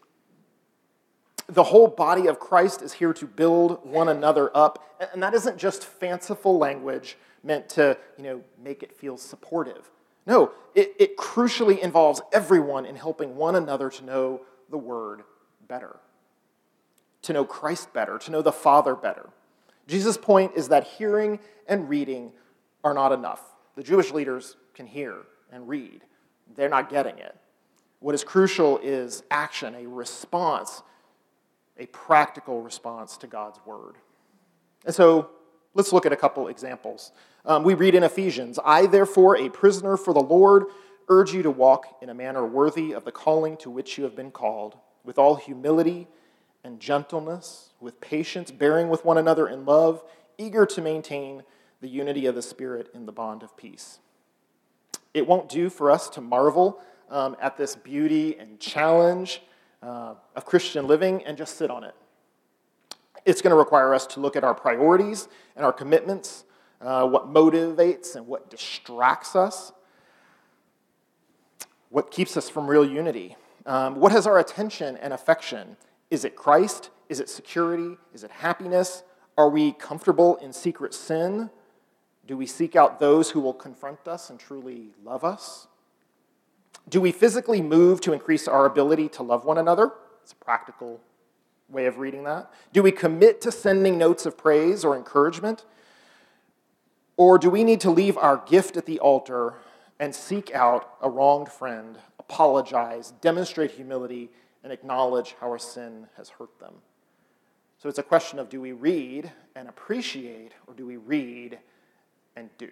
The 1.48 1.64
whole 1.64 1.88
body 1.88 2.26
of 2.26 2.38
Christ 2.38 2.82
is 2.82 2.94
here 2.94 3.12
to 3.14 3.26
build 3.26 3.86
one 3.86 4.08
another 4.08 4.50
up. 4.54 4.84
And 5.12 5.22
that 5.22 5.34
isn't 5.34 5.56
just 5.56 5.84
fanciful 5.84 6.58
language 6.58 7.16
meant 7.42 7.68
to, 7.70 7.96
you 8.16 8.24
know, 8.24 8.42
make 8.62 8.82
it 8.82 8.92
feel 8.92 9.16
supportive. 9.16 9.90
No, 10.26 10.52
it, 10.74 10.94
it 10.98 11.16
crucially 11.16 11.78
involves 11.78 12.20
everyone 12.32 12.84
in 12.84 12.96
helping 12.96 13.36
one 13.36 13.54
another 13.54 13.88
to 13.88 14.04
know 14.04 14.42
the 14.68 14.76
Word 14.76 15.22
better, 15.66 15.96
to 17.22 17.32
know 17.32 17.46
Christ 17.46 17.94
better, 17.94 18.18
to 18.18 18.30
know 18.30 18.42
the 18.42 18.52
Father 18.52 18.94
better. 18.94 19.30
Jesus' 19.86 20.18
point 20.18 20.52
is 20.54 20.68
that 20.68 20.84
hearing 20.84 21.38
and 21.66 21.88
reading 21.88 22.32
are 22.84 22.92
not 22.92 23.12
enough. 23.12 23.42
The 23.78 23.84
Jewish 23.84 24.10
leaders 24.10 24.56
can 24.74 24.86
hear 24.88 25.18
and 25.52 25.68
read, 25.68 26.02
they're 26.56 26.68
not 26.68 26.90
getting 26.90 27.16
it. 27.18 27.36
What 28.00 28.12
is 28.12 28.24
crucial 28.24 28.78
is 28.78 29.22
action, 29.30 29.76
a 29.76 29.86
response, 29.86 30.82
a 31.78 31.86
practical 31.86 32.60
response 32.60 33.16
to 33.18 33.28
God's 33.28 33.60
Word. 33.64 33.94
And 34.84 34.92
so 34.92 35.30
let's 35.74 35.92
look 35.92 36.06
at 36.06 36.12
a 36.12 36.16
couple 36.16 36.48
examples. 36.48 37.12
Um, 37.44 37.62
we 37.62 37.74
read 37.74 37.94
in 37.94 38.02
Ephesians 38.02 38.58
I, 38.64 38.86
therefore, 38.86 39.36
a 39.36 39.48
prisoner 39.48 39.96
for 39.96 40.12
the 40.12 40.18
Lord, 40.18 40.64
urge 41.08 41.32
you 41.32 41.44
to 41.44 41.50
walk 41.52 41.98
in 42.02 42.08
a 42.08 42.14
manner 42.14 42.44
worthy 42.44 42.90
of 42.90 43.04
the 43.04 43.12
calling 43.12 43.56
to 43.58 43.70
which 43.70 43.96
you 43.96 44.02
have 44.02 44.16
been 44.16 44.32
called, 44.32 44.76
with 45.04 45.18
all 45.18 45.36
humility 45.36 46.08
and 46.64 46.80
gentleness, 46.80 47.74
with 47.78 48.00
patience, 48.00 48.50
bearing 48.50 48.88
with 48.88 49.04
one 49.04 49.18
another 49.18 49.46
in 49.46 49.64
love, 49.64 50.02
eager 50.36 50.66
to 50.66 50.82
maintain 50.82 51.44
the 51.80 51.88
unity 51.88 52.26
of 52.26 52.34
the 52.34 52.42
Spirit 52.42 52.88
in 52.94 53.06
the 53.06 53.12
bond 53.12 53.42
of 53.42 53.56
peace. 53.56 54.00
It 55.14 55.26
won't 55.26 55.48
do 55.48 55.70
for 55.70 55.90
us 55.90 56.08
to 56.10 56.20
marvel 56.20 56.80
um, 57.10 57.36
at 57.40 57.56
this 57.56 57.76
beauty 57.76 58.36
and 58.38 58.60
challenge 58.60 59.42
uh, 59.82 60.14
of 60.34 60.44
Christian 60.44 60.86
living 60.86 61.24
and 61.24 61.36
just 61.36 61.56
sit 61.56 61.70
on 61.70 61.84
it. 61.84 61.94
It's 63.24 63.42
going 63.42 63.50
to 63.50 63.56
require 63.56 63.94
us 63.94 64.06
to 64.08 64.20
look 64.20 64.36
at 64.36 64.44
our 64.44 64.54
priorities 64.54 65.28
and 65.56 65.64
our 65.64 65.72
commitments 65.72 66.44
uh, 66.80 67.06
what 67.06 67.28
motivates 67.28 68.14
and 68.14 68.26
what 68.26 68.50
distracts 68.50 69.34
us, 69.34 69.72
what 71.90 72.10
keeps 72.10 72.36
us 72.36 72.48
from 72.48 72.68
real 72.68 72.84
unity. 72.84 73.36
Um, 73.66 73.96
what 73.96 74.12
has 74.12 74.26
our 74.26 74.38
attention 74.38 74.96
and 74.98 75.12
affection? 75.12 75.76
Is 76.10 76.24
it 76.24 76.36
Christ? 76.36 76.90
Is 77.08 77.20
it 77.20 77.28
security? 77.28 77.96
Is 78.14 78.24
it 78.24 78.30
happiness? 78.30 79.02
Are 79.36 79.48
we 79.48 79.72
comfortable 79.72 80.36
in 80.36 80.52
secret 80.52 80.94
sin? 80.94 81.50
Do 82.28 82.36
we 82.36 82.46
seek 82.46 82.76
out 82.76 83.00
those 83.00 83.30
who 83.30 83.40
will 83.40 83.54
confront 83.54 84.06
us 84.06 84.28
and 84.28 84.38
truly 84.38 84.90
love 85.02 85.24
us? 85.24 85.66
Do 86.86 87.00
we 87.00 87.10
physically 87.10 87.62
move 87.62 88.02
to 88.02 88.12
increase 88.12 88.46
our 88.46 88.66
ability 88.66 89.08
to 89.10 89.22
love 89.22 89.46
one 89.46 89.56
another? 89.56 89.92
It's 90.22 90.32
a 90.32 90.36
practical 90.36 91.00
way 91.70 91.86
of 91.86 91.98
reading 91.98 92.24
that. 92.24 92.50
Do 92.72 92.82
we 92.82 92.92
commit 92.92 93.40
to 93.40 93.50
sending 93.50 93.96
notes 93.96 94.26
of 94.26 94.36
praise 94.36 94.84
or 94.84 94.94
encouragement? 94.94 95.64
Or 97.16 97.38
do 97.38 97.48
we 97.48 97.64
need 97.64 97.80
to 97.80 97.90
leave 97.90 98.18
our 98.18 98.36
gift 98.46 98.76
at 98.76 98.84
the 98.84 99.00
altar 99.00 99.54
and 99.98 100.14
seek 100.14 100.54
out 100.54 100.96
a 101.00 101.08
wronged 101.08 101.48
friend, 101.48 101.98
apologize, 102.18 103.14
demonstrate 103.22 103.70
humility, 103.70 104.30
and 104.62 104.70
acknowledge 104.70 105.34
how 105.40 105.48
our 105.48 105.58
sin 105.58 106.08
has 106.18 106.28
hurt 106.28 106.60
them? 106.60 106.74
So 107.78 107.88
it's 107.88 107.98
a 107.98 108.02
question 108.02 108.38
of 108.38 108.50
do 108.50 108.60
we 108.60 108.72
read 108.72 109.32
and 109.56 109.66
appreciate, 109.66 110.52
or 110.66 110.74
do 110.74 110.84
we 110.84 110.98
read 110.98 111.58
and 112.38 112.48
do? 112.56 112.70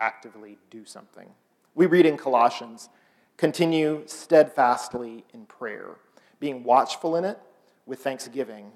Actively 0.00 0.58
do 0.70 0.84
something. 0.84 1.30
We 1.74 1.86
read 1.86 2.04
in 2.04 2.16
Colossians 2.16 2.88
continue 3.36 4.02
steadfastly 4.04 5.24
in 5.32 5.46
prayer, 5.46 5.96
being 6.40 6.62
watchful 6.62 7.16
in 7.16 7.24
it 7.24 7.38
with 7.86 8.00
thanksgiving. 8.00 8.70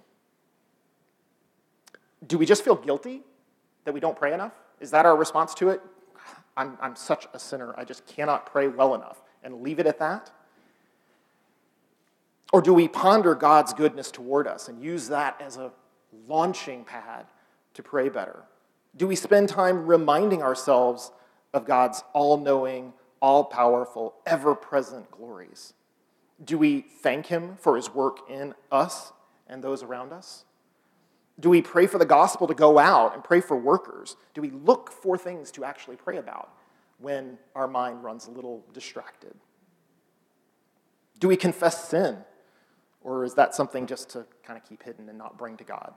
Do 2.26 2.38
we 2.38 2.46
just 2.46 2.64
feel 2.64 2.76
guilty 2.76 3.22
that 3.84 3.92
we 3.92 4.00
don't 4.00 4.16
pray 4.16 4.32
enough? 4.32 4.52
Is 4.80 4.90
that 4.92 5.04
our 5.04 5.16
response 5.16 5.52
to 5.54 5.68
it? 5.68 5.82
I'm, 6.56 6.78
I'm 6.80 6.96
such 6.96 7.26
a 7.34 7.38
sinner. 7.38 7.74
I 7.76 7.84
just 7.84 8.06
cannot 8.06 8.46
pray 8.46 8.68
well 8.68 8.94
enough 8.94 9.22
and 9.42 9.60
leave 9.60 9.78
it 9.78 9.86
at 9.86 9.98
that? 9.98 10.30
Or 12.52 12.62
do 12.62 12.72
we 12.72 12.88
ponder 12.88 13.34
God's 13.34 13.74
goodness 13.74 14.10
toward 14.10 14.46
us 14.46 14.68
and 14.68 14.80
use 14.82 15.08
that 15.08 15.38
as 15.40 15.56
a 15.56 15.72
launching 16.28 16.84
pad 16.84 17.26
to 17.74 17.82
pray 17.82 18.08
better? 18.08 18.44
Do 18.96 19.06
we 19.06 19.16
spend 19.16 19.48
time 19.48 19.86
reminding 19.86 20.42
ourselves 20.42 21.10
of 21.52 21.64
God's 21.64 22.04
all 22.12 22.36
knowing, 22.36 22.92
all 23.20 23.44
powerful, 23.44 24.14
ever 24.26 24.54
present 24.54 25.10
glories? 25.10 25.74
Do 26.44 26.58
we 26.58 26.80
thank 26.80 27.26
Him 27.26 27.56
for 27.56 27.76
His 27.76 27.92
work 27.92 28.28
in 28.28 28.54
us 28.70 29.12
and 29.48 29.62
those 29.62 29.82
around 29.82 30.12
us? 30.12 30.44
Do 31.40 31.48
we 31.48 31.62
pray 31.62 31.86
for 31.86 31.98
the 31.98 32.06
gospel 32.06 32.46
to 32.46 32.54
go 32.54 32.78
out 32.78 33.14
and 33.14 33.24
pray 33.24 33.40
for 33.40 33.56
workers? 33.56 34.16
Do 34.34 34.40
we 34.40 34.50
look 34.50 34.92
for 34.92 35.18
things 35.18 35.50
to 35.52 35.64
actually 35.64 35.96
pray 35.96 36.18
about 36.18 36.50
when 36.98 37.38
our 37.56 37.66
mind 37.66 38.04
runs 38.04 38.28
a 38.28 38.30
little 38.30 38.64
distracted? 38.72 39.34
Do 41.18 41.26
we 41.26 41.36
confess 41.36 41.88
sin? 41.88 42.18
Or 43.02 43.24
is 43.24 43.34
that 43.34 43.54
something 43.54 43.86
just 43.86 44.10
to 44.10 44.26
kind 44.44 44.56
of 44.56 44.68
keep 44.68 44.82
hidden 44.82 45.08
and 45.08 45.18
not 45.18 45.36
bring 45.36 45.56
to 45.56 45.64
God? 45.64 45.94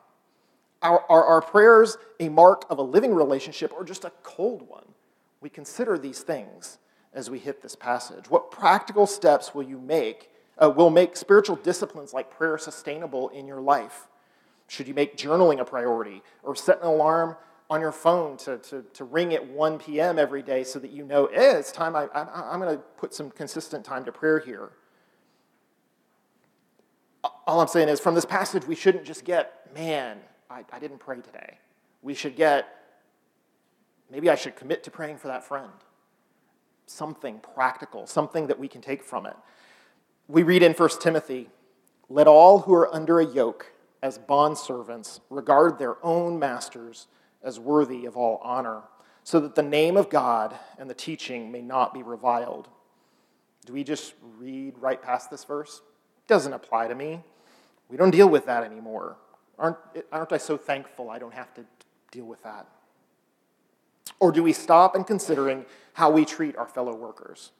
Are, 0.81 1.03
are 1.09 1.25
our 1.25 1.41
prayers 1.41 1.97
a 2.19 2.29
mark 2.29 2.65
of 2.69 2.77
a 2.77 2.83
living 2.83 3.13
relationship 3.13 3.73
or 3.73 3.83
just 3.83 4.05
a 4.05 4.11
cold 4.23 4.67
one? 4.67 4.85
We 5.41 5.49
consider 5.49 5.97
these 5.97 6.19
things 6.19 6.77
as 7.13 7.29
we 7.29 7.39
hit 7.39 7.61
this 7.61 7.75
passage. 7.75 8.29
What 8.29 8.51
practical 8.51 9.07
steps 9.07 9.55
will 9.55 9.63
you 9.63 9.79
make, 9.79 10.29
uh, 10.57 10.69
will 10.69 10.89
make 10.89 11.15
spiritual 11.15 11.55
disciplines 11.55 12.13
like 12.13 12.29
prayer 12.29 12.57
sustainable 12.57 13.29
in 13.29 13.47
your 13.47 13.61
life? 13.61 14.07
Should 14.67 14.87
you 14.87 14.93
make 14.93 15.17
journaling 15.17 15.59
a 15.59 15.65
priority 15.65 16.21
or 16.43 16.55
set 16.55 16.81
an 16.81 16.87
alarm 16.87 17.37
on 17.69 17.81
your 17.81 17.91
phone 17.91 18.37
to, 18.37 18.57
to, 18.59 18.83
to 18.93 19.03
ring 19.03 19.33
at 19.33 19.45
1 19.45 19.79
p.m. 19.79 20.19
every 20.19 20.41
day 20.41 20.63
so 20.63 20.79
that 20.79 20.91
you 20.91 21.03
know, 21.03 21.25
eh, 21.27 21.57
it's 21.57 21.71
time, 21.71 21.95
I, 21.95 22.07
I, 22.13 22.51
I'm 22.51 22.59
going 22.59 22.75
to 22.75 22.81
put 22.97 23.13
some 23.13 23.29
consistent 23.29 23.83
time 23.83 24.05
to 24.05 24.11
prayer 24.11 24.39
here? 24.39 24.71
All 27.45 27.59
I'm 27.59 27.67
saying 27.67 27.89
is, 27.89 27.99
from 27.99 28.15
this 28.15 28.25
passage, 28.25 28.65
we 28.65 28.75
shouldn't 28.75 29.05
just 29.05 29.25
get, 29.25 29.73
man, 29.73 30.19
I, 30.49 30.63
I 30.71 30.79
didn't 30.79 30.99
pray 30.99 31.17
today. 31.21 31.57
We 32.01 32.13
should 32.13 32.35
get, 32.35 32.67
maybe 34.09 34.29
I 34.29 34.35
should 34.35 34.55
commit 34.55 34.83
to 34.83 34.91
praying 34.91 35.17
for 35.17 35.27
that 35.27 35.43
friend. 35.43 35.71
Something 36.85 37.39
practical, 37.53 38.07
something 38.07 38.47
that 38.47 38.59
we 38.59 38.67
can 38.67 38.81
take 38.81 39.03
from 39.03 39.25
it. 39.25 39.35
We 40.27 40.43
read 40.43 40.63
in 40.63 40.73
1 40.73 40.89
Timothy, 41.01 41.49
let 42.09 42.27
all 42.27 42.59
who 42.59 42.73
are 42.73 42.93
under 42.93 43.19
a 43.19 43.25
yoke 43.25 43.73
as 44.01 44.19
bondservants 44.19 45.19
regard 45.29 45.79
their 45.79 46.03
own 46.05 46.39
masters 46.39 47.07
as 47.43 47.59
worthy 47.59 48.05
of 48.05 48.15
all 48.15 48.39
honor, 48.43 48.83
so 49.23 49.39
that 49.39 49.55
the 49.55 49.63
name 49.63 49.97
of 49.97 50.09
God 50.09 50.55
and 50.77 50.89
the 50.89 50.93
teaching 50.93 51.51
may 51.51 51.61
not 51.61 51.93
be 51.93 52.03
reviled. 52.03 52.69
Do 53.65 53.73
we 53.73 53.83
just 53.83 54.13
read 54.37 54.75
right 54.79 55.01
past 55.01 55.29
this 55.29 55.43
verse? 55.43 55.81
It 56.23 56.27
doesn't 56.27 56.53
apply 56.53 56.87
to 56.87 56.95
me. 56.95 57.21
We 57.89 57.97
don't 57.97 58.11
deal 58.11 58.29
with 58.29 58.45
that 58.45 58.63
anymore. 58.63 59.17
Aren't, 59.59 59.77
aren't 60.11 60.31
I 60.31 60.37
so 60.37 60.57
thankful 60.57 61.09
I 61.09 61.19
don't 61.19 61.33
have 61.33 61.53
to 61.55 61.65
deal 62.11 62.25
with 62.25 62.43
that? 62.43 62.67
Or 64.19 64.31
do 64.31 64.43
we 64.43 64.53
stop 64.53 64.95
and 64.95 65.05
considering 65.05 65.65
how 65.93 66.09
we 66.09 66.25
treat 66.25 66.55
our 66.55 66.67
fellow 66.67 66.95
workers? 66.95 67.51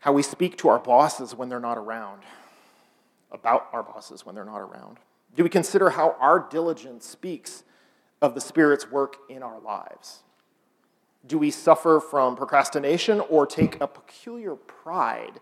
How 0.00 0.12
we 0.12 0.22
speak 0.22 0.56
to 0.58 0.68
our 0.68 0.78
bosses 0.78 1.34
when 1.34 1.48
they're 1.48 1.60
not 1.60 1.76
around, 1.76 2.22
about 3.32 3.68
our 3.72 3.82
bosses 3.82 4.24
when 4.24 4.34
they're 4.34 4.44
not 4.44 4.60
around? 4.60 4.98
Do 5.36 5.42
we 5.42 5.50
consider 5.50 5.90
how 5.90 6.16
our 6.20 6.38
diligence 6.38 7.06
speaks 7.06 7.64
of 8.22 8.34
the 8.34 8.40
Spirit's 8.40 8.90
work 8.90 9.16
in 9.28 9.42
our 9.42 9.60
lives? 9.60 10.20
Do 11.26 11.38
we 11.38 11.50
suffer 11.50 12.00
from 12.00 12.36
procrastination 12.36 13.20
or 13.20 13.46
take 13.46 13.80
a 13.80 13.86
peculiar 13.86 14.54
pride 14.54 15.40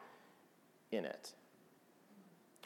in 0.90 1.04
it? 1.04 1.35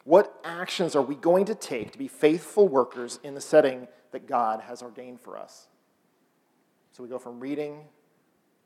What 0.03 0.39
actions 0.43 0.95
are 0.95 1.01
we 1.01 1.15
going 1.15 1.45
to 1.45 1.55
take 1.55 1.91
to 1.91 1.97
be 1.97 2.07
faithful 2.07 2.67
workers 2.67 3.19
in 3.23 3.35
the 3.35 3.41
setting 3.41 3.87
that 4.11 4.27
God 4.27 4.61
has 4.61 4.81
ordained 4.81 5.21
for 5.21 5.37
us? 5.37 5.67
So 6.91 7.03
we 7.03 7.09
go 7.09 7.19
from 7.19 7.39
reading 7.39 7.81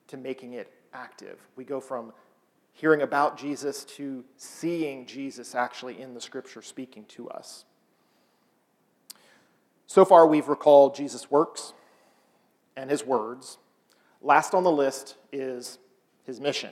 to 0.07 0.17
making 0.17 0.53
it 0.53 0.71
active. 0.93 1.39
We 1.55 1.65
go 1.65 1.79
from 1.79 2.13
hearing 2.71 3.01
about 3.01 3.37
Jesus 3.37 3.83
to 3.85 4.23
seeing 4.37 5.05
Jesus 5.05 5.55
actually 5.55 6.01
in 6.01 6.13
the 6.13 6.21
scripture 6.21 6.61
speaking 6.61 7.05
to 7.05 7.29
us. 7.29 7.65
So 9.87 10.03
far, 10.03 10.25
we've 10.25 10.47
recalled 10.47 10.95
Jesus' 10.95 11.29
works 11.29 11.73
and 12.75 12.89
his 12.89 13.05
words. 13.05 13.57
Last 14.21 14.53
on 14.53 14.63
the 14.63 14.71
list 14.71 15.15
is 15.31 15.77
his 16.23 16.39
mission. 16.39 16.71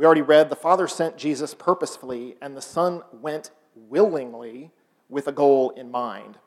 We 0.00 0.06
already 0.06 0.22
read 0.22 0.48
the 0.48 0.56
Father 0.56 0.88
sent 0.88 1.18
Jesus 1.18 1.52
purposefully, 1.52 2.34
and 2.40 2.56
the 2.56 2.62
Son 2.62 3.02
went 3.12 3.50
willingly 3.74 4.70
with 5.10 5.28
a 5.28 5.32
goal 5.32 5.68
in 5.76 5.90
mind. 5.90 6.38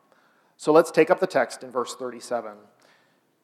So 0.57 0.71
let's 0.71 0.89
take 0.89 1.11
up 1.11 1.19
the 1.19 1.27
text 1.27 1.61
in 1.61 1.69
verse 1.69 1.93
37. 1.93 2.53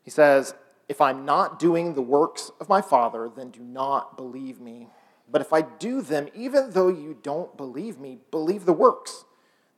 He 0.02 0.10
says, 0.10 0.56
If 0.88 1.00
I'm 1.00 1.26
not 1.26 1.60
doing 1.60 1.94
the 1.94 2.02
works 2.02 2.50
of 2.60 2.68
my 2.68 2.82
Father, 2.82 3.30
then 3.30 3.52
do 3.52 3.60
not 3.60 4.18
believe 4.18 4.60
me. 4.60 4.88
But 5.32 5.42
if 5.42 5.54
I 5.54 5.62
do 5.62 6.02
them, 6.02 6.28
even 6.34 6.72
though 6.72 6.88
you 6.88 7.16
don't 7.22 7.56
believe 7.56 8.00
me, 8.00 8.18
believe 8.32 8.66
the 8.66 8.74
works, 8.74 9.26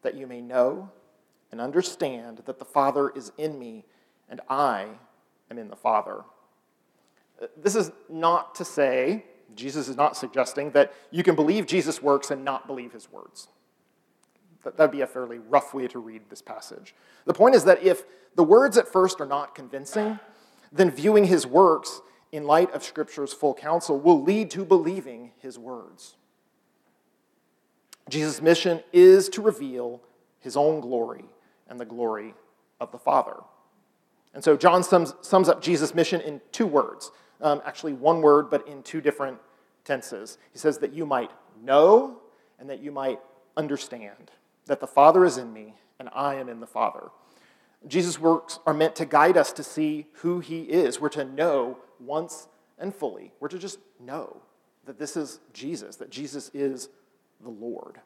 that 0.02 0.15
you 0.15 0.28
may 0.28 0.39
know 0.39 0.91
and 1.52 1.60
understand 1.60 2.44
that 2.46 2.58
the 2.58 2.63
Father 2.63 3.10
is 3.10 3.34
in 3.38 3.60
me 3.60 3.84
and 4.30 4.39
I 4.48 4.88
am 5.50 5.58
in 5.58 5.67
the 5.67 5.76
Father. 5.76 6.24
This 7.58 7.76
is 7.76 7.91
not 8.08 8.56
to 8.56 8.63
say 8.63 9.26
Jesus 9.56 9.88
is 9.88 9.98
not 9.98 10.16
suggesting 10.16 10.72
that 10.72 10.94
you 11.12 11.24
can 11.24 11.36
believe 11.36 11.66
Jesus' 11.66 12.02
works 12.02 12.32
and 12.32 12.44
not 12.44 12.68
believe 12.68 12.94
his 12.94 13.12
words. 13.12 13.48
That 14.64 14.78
would 14.78 14.92
be 14.92 15.02
a 15.02 15.08
fairly 15.08 15.40
rough 15.40 15.74
way 15.74 15.88
to 15.88 16.00
read 16.00 16.24
this 16.30 16.42
passage. 16.42 16.94
The 17.26 17.34
point 17.34 17.56
is 17.56 17.64
that 17.66 17.82
if 17.84 18.04
the 18.36 18.44
words 18.44 18.78
at 18.78 18.88
first 18.88 19.20
are 19.20 19.26
not 19.26 19.56
convincing, 19.56 20.20
then 20.72 20.92
viewing 20.92 21.26
his 21.26 21.46
works 21.48 22.02
in 22.32 22.46
light 22.46 22.72
of 22.72 22.84
Scripture's 22.84 23.34
full 23.34 23.54
counsel 23.54 24.00
will 24.00 24.22
lead 24.22 24.50
to 24.52 24.64
believing 24.64 25.32
his 25.40 25.60
words. 25.60 26.16
Jesus' 28.10 28.42
mission 28.42 28.82
is 28.94 29.30
to 29.30 29.42
reveal 29.42 30.02
his 30.40 30.56
own 30.56 30.80
glory 30.80 31.26
and 31.68 31.80
the 31.80 31.86
glory 31.86 32.34
of 32.80 32.92
the 32.92 32.98
Father. 32.98 33.38
And 34.34 34.44
so 34.44 34.56
John 34.56 34.84
sums, 34.84 35.14
sums 35.22 35.50
up 35.50 35.62
Jesus' 35.62 35.94
mission 35.94 36.22
in 36.22 36.42
two 36.52 36.68
words 36.68 37.12
um, 37.41 37.62
actually 37.65 37.93
one 37.93 38.21
word, 38.21 38.49
but 38.49 38.67
in 38.67 38.84
two 38.84 39.01
different 39.01 39.38
tenses. 39.84 40.38
He 40.51 40.60
says 40.60 40.77
that 40.80 40.93
you 40.93 41.06
might 41.06 41.32
know 41.63 42.19
and 42.60 42.69
that 42.69 42.82
you 42.82 42.91
might 42.91 43.19
understand 43.58 44.32
that 44.65 44.80
the 44.80 44.88
Father 44.88 45.25
is 45.25 45.38
in 45.38 45.51
me 45.51 45.75
and 45.99 46.10
I 46.13 46.36
am 46.36 46.49
in 46.49 46.60
the 46.60 46.67
Father. 46.67 47.10
Jesus' 47.88 48.19
works 48.19 48.60
are 48.65 48.73
meant 48.73 48.95
to 48.97 49.06
guide 49.06 49.38
us 49.38 49.51
to 49.54 49.63
see 49.63 50.06
who 50.13 50.39
he 50.39 50.62
is. 50.62 50.99
We're 50.99 51.10
to 51.10 51.25
know 51.25 51.80
once 51.99 52.47
and 52.77 52.93
fully. 52.93 53.34
We're 53.39 53.47
to 53.49 53.60
just 53.60 53.80
know 53.99 54.41
that 54.86 54.99
this 54.99 55.17
is 55.17 55.39
Jesus, 55.54 55.95
that 55.97 56.10
Jesus 56.10 56.51
is 56.54 56.89
the 57.41 57.49
Lord. 57.49 57.99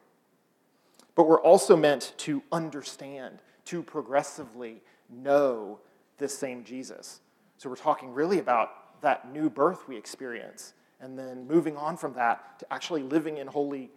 But 1.14 1.28
we're 1.28 1.40
also 1.40 1.76
meant 1.76 2.14
to 2.18 2.42
understand, 2.52 3.38
to 3.66 3.82
progressively 3.82 4.82
know 5.10 5.78
this 6.18 6.36
same 6.36 6.64
Jesus. 6.64 7.20
So 7.58 7.68
we're 7.68 7.76
talking 7.76 8.12
really 8.12 8.38
about 8.38 8.70
that 9.02 9.32
new 9.32 9.50
birth 9.50 9.88
we 9.88 9.96
experience, 9.96 10.74
and 11.00 11.18
then 11.18 11.46
moving 11.46 11.76
on 11.76 11.96
from 11.96 12.14
that 12.14 12.58
to 12.60 12.72
actually 12.72 13.02
living 13.02 13.38
in 13.38 13.46
holy 13.46 13.90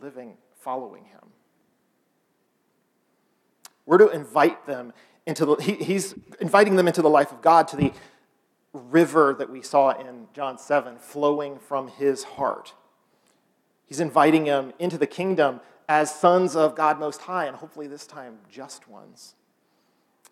living, 0.00 0.34
following 0.58 1.04
Him. 1.04 1.20
We're 3.84 3.98
to 3.98 4.08
invite 4.08 4.66
them 4.66 4.92
into 5.26 5.44
the, 5.44 5.54
he, 5.56 5.74
he's 5.74 6.14
inviting 6.40 6.76
them 6.76 6.86
into 6.86 7.02
the 7.02 7.10
life 7.10 7.32
of 7.32 7.42
God, 7.42 7.68
to 7.68 7.76
the 7.76 7.92
river 8.72 9.34
that 9.38 9.50
we 9.50 9.62
saw 9.62 9.90
in 9.90 10.28
John 10.34 10.58
7 10.58 10.98
flowing 10.98 11.58
from 11.58 11.88
his 11.88 12.24
heart. 12.24 12.74
He's 13.86 14.00
inviting 14.00 14.44
them 14.44 14.72
into 14.78 14.98
the 14.98 15.06
kingdom 15.06 15.60
as 15.88 16.12
sons 16.14 16.56
of 16.56 16.74
God 16.74 16.98
Most 16.98 17.22
High, 17.22 17.46
and 17.46 17.56
hopefully 17.56 17.86
this 17.86 18.06
time 18.06 18.38
just 18.50 18.88
ones. 18.88 19.34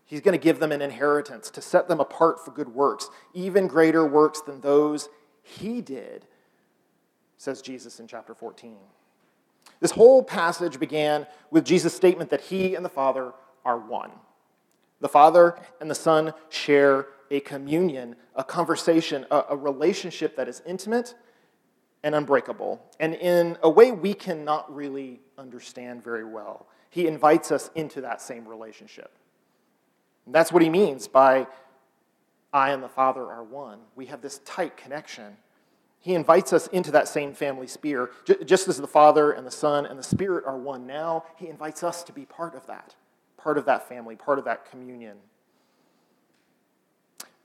He's 0.06 0.20
going 0.20 0.38
to 0.38 0.42
give 0.42 0.60
them 0.60 0.72
an 0.72 0.82
inheritance 0.82 1.50
to 1.50 1.62
set 1.62 1.88
them 1.88 2.00
apart 2.00 2.44
for 2.44 2.50
good 2.50 2.68
works, 2.68 3.08
even 3.32 3.66
greater 3.66 4.06
works 4.06 4.40
than 4.40 4.60
those 4.60 5.08
he 5.42 5.80
did, 5.80 6.26
says 7.36 7.62
Jesus 7.62 8.00
in 8.00 8.06
chapter 8.06 8.34
14. 8.34 8.76
This 9.80 9.90
whole 9.90 10.22
passage 10.22 10.78
began 10.78 11.26
with 11.50 11.64
Jesus' 11.64 11.94
statement 11.94 12.30
that 12.30 12.42
he 12.42 12.74
and 12.74 12.84
the 12.84 12.90
Father 12.90 13.32
are 13.64 13.78
one. 13.78 14.10
The 15.00 15.08
Father 15.08 15.58
and 15.80 15.90
the 15.90 15.94
Son 15.94 16.32
share 16.48 17.06
a 17.30 17.40
communion, 17.40 18.16
a 18.34 18.44
conversation, 18.44 19.26
a, 19.30 19.44
a 19.50 19.56
relationship 19.56 20.36
that 20.36 20.48
is 20.48 20.62
intimate 20.66 21.14
and 22.02 22.14
unbreakable, 22.14 22.82
and 23.00 23.14
in 23.14 23.56
a 23.62 23.70
way 23.70 23.90
we 23.90 24.12
cannot 24.14 24.72
really 24.74 25.20
understand 25.38 26.04
very 26.04 26.24
well. 26.24 26.66
He 26.90 27.06
invites 27.06 27.50
us 27.50 27.70
into 27.74 28.02
that 28.02 28.20
same 28.20 28.46
relationship. 28.46 29.10
And 30.26 30.34
that's 30.34 30.52
what 30.52 30.62
he 30.62 30.70
means 30.70 31.08
by 31.08 31.46
I 32.52 32.70
and 32.70 32.82
the 32.82 32.88
Father 32.88 33.22
are 33.22 33.42
one. 33.42 33.80
We 33.96 34.06
have 34.06 34.22
this 34.22 34.38
tight 34.44 34.76
connection. 34.76 35.36
He 36.00 36.14
invites 36.14 36.52
us 36.52 36.66
into 36.68 36.90
that 36.92 37.08
same 37.08 37.34
family 37.34 37.66
sphere. 37.66 38.10
Just 38.44 38.68
as 38.68 38.78
the 38.78 38.86
Father 38.86 39.32
and 39.32 39.46
the 39.46 39.50
Son 39.50 39.86
and 39.86 39.98
the 39.98 40.04
Spirit 40.04 40.44
are 40.46 40.56
one 40.56 40.86
now, 40.86 41.24
He 41.36 41.48
invites 41.48 41.82
us 41.82 42.04
to 42.04 42.12
be 42.12 42.26
part 42.26 42.54
of 42.54 42.66
that, 42.66 42.94
part 43.36 43.58
of 43.58 43.64
that 43.66 43.88
family, 43.88 44.14
part 44.14 44.38
of 44.38 44.44
that 44.44 44.70
communion. 44.70 45.16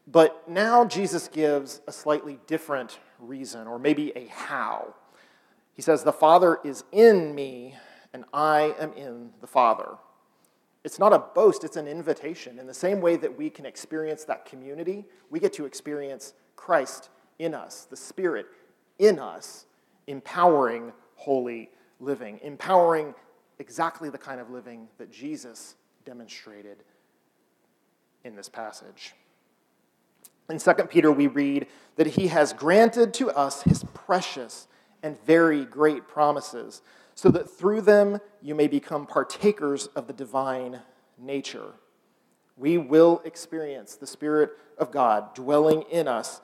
But 0.05 0.49
now 0.49 0.85
Jesus 0.85 1.27
gives 1.27 1.81
a 1.87 1.91
slightly 1.91 2.39
different 2.47 2.99
reason, 3.19 3.67
or 3.67 3.79
maybe 3.79 4.11
a 4.15 4.25
how. 4.25 4.95
He 5.73 5.81
says, 5.81 6.03
The 6.03 6.11
Father 6.11 6.59
is 6.63 6.83
in 6.91 7.33
me, 7.33 7.75
and 8.13 8.25
I 8.33 8.75
am 8.79 8.93
in 8.93 9.31
the 9.39 9.47
Father. 9.47 9.97
It's 10.83 10.99
not 10.99 11.13
a 11.13 11.19
boast, 11.19 11.63
it's 11.63 11.75
an 11.75 11.87
invitation. 11.87 12.57
In 12.57 12.67
the 12.67 12.73
same 12.73 13.01
way 13.01 13.17
that 13.17 13.37
we 13.37 13.49
can 13.49 13.65
experience 13.65 14.23
that 14.25 14.45
community, 14.45 15.05
we 15.29 15.39
get 15.39 15.53
to 15.53 15.65
experience 15.65 16.33
Christ 16.55 17.09
in 17.37 17.53
us, 17.53 17.85
the 17.85 17.97
Spirit 17.97 18.47
in 18.97 19.19
us, 19.19 19.65
empowering 20.07 20.93
holy 21.15 21.69
living, 21.99 22.39
empowering 22.43 23.13
exactly 23.59 24.09
the 24.09 24.17
kind 24.17 24.39
of 24.39 24.49
living 24.49 24.87
that 24.97 25.11
Jesus 25.11 25.75
demonstrated 26.05 26.77
in 28.23 28.35
this 28.35 28.47
passage. 28.49 29.13
In 30.49 30.57
2 30.57 30.73
Peter, 30.89 31.11
we 31.11 31.27
read 31.27 31.67
that 31.97 32.07
he 32.07 32.27
has 32.27 32.53
granted 32.53 33.13
to 33.15 33.29
us 33.31 33.63
his 33.63 33.83
precious 33.93 34.67
and 35.03 35.21
very 35.25 35.65
great 35.65 36.07
promises, 36.07 36.81
so 37.19 37.29
that 37.29 37.49
through 37.49 37.81
them 37.81 38.21
you 38.41 38.55
may 38.55 38.65
become 38.65 39.05
partakers 39.05 39.87
of 39.87 40.07
the 40.07 40.13
divine 40.13 40.79
nature. 41.17 41.73
We 42.55 42.77
will 42.77 43.21
experience 43.25 43.95
the 43.95 44.07
Spirit 44.07 44.51
of 44.77 44.89
God 44.89 45.35
dwelling 45.35 45.81
in 45.91 46.07
us 46.07 46.39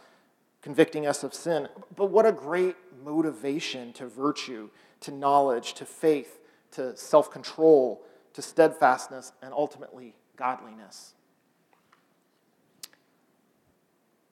convicting 0.61 1.05
us 1.05 1.23
of 1.23 1.31
sin. 1.31 1.69
But 1.95 2.07
what 2.07 2.25
a 2.25 2.31
great 2.33 2.75
motivation 3.03 3.93
to 3.93 4.07
virtue, 4.07 4.69
to 5.01 5.11
knowledge, 5.11 5.75
to 5.75 5.85
faith, 5.85 6.39
to 6.71 6.97
self 6.97 7.31
control, 7.31 8.01
to 8.33 8.41
steadfastness, 8.41 9.31
and 9.41 9.53
ultimately 9.53 10.15
godliness. 10.35 11.13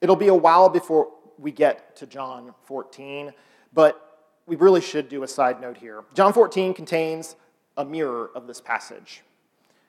It'll 0.02 0.16
be 0.16 0.28
a 0.28 0.34
while 0.34 0.68
before 0.68 1.08
we 1.38 1.52
get 1.52 1.96
to 1.96 2.06
John 2.06 2.52
14, 2.64 3.32
but 3.72 4.03
we 4.46 4.56
really 4.56 4.80
should 4.80 5.08
do 5.08 5.22
a 5.22 5.28
side 5.28 5.60
note 5.60 5.78
here. 5.78 6.04
John 6.14 6.32
14 6.32 6.74
contains 6.74 7.36
a 7.76 7.84
mirror 7.84 8.30
of 8.34 8.46
this 8.46 8.60
passage. 8.60 9.22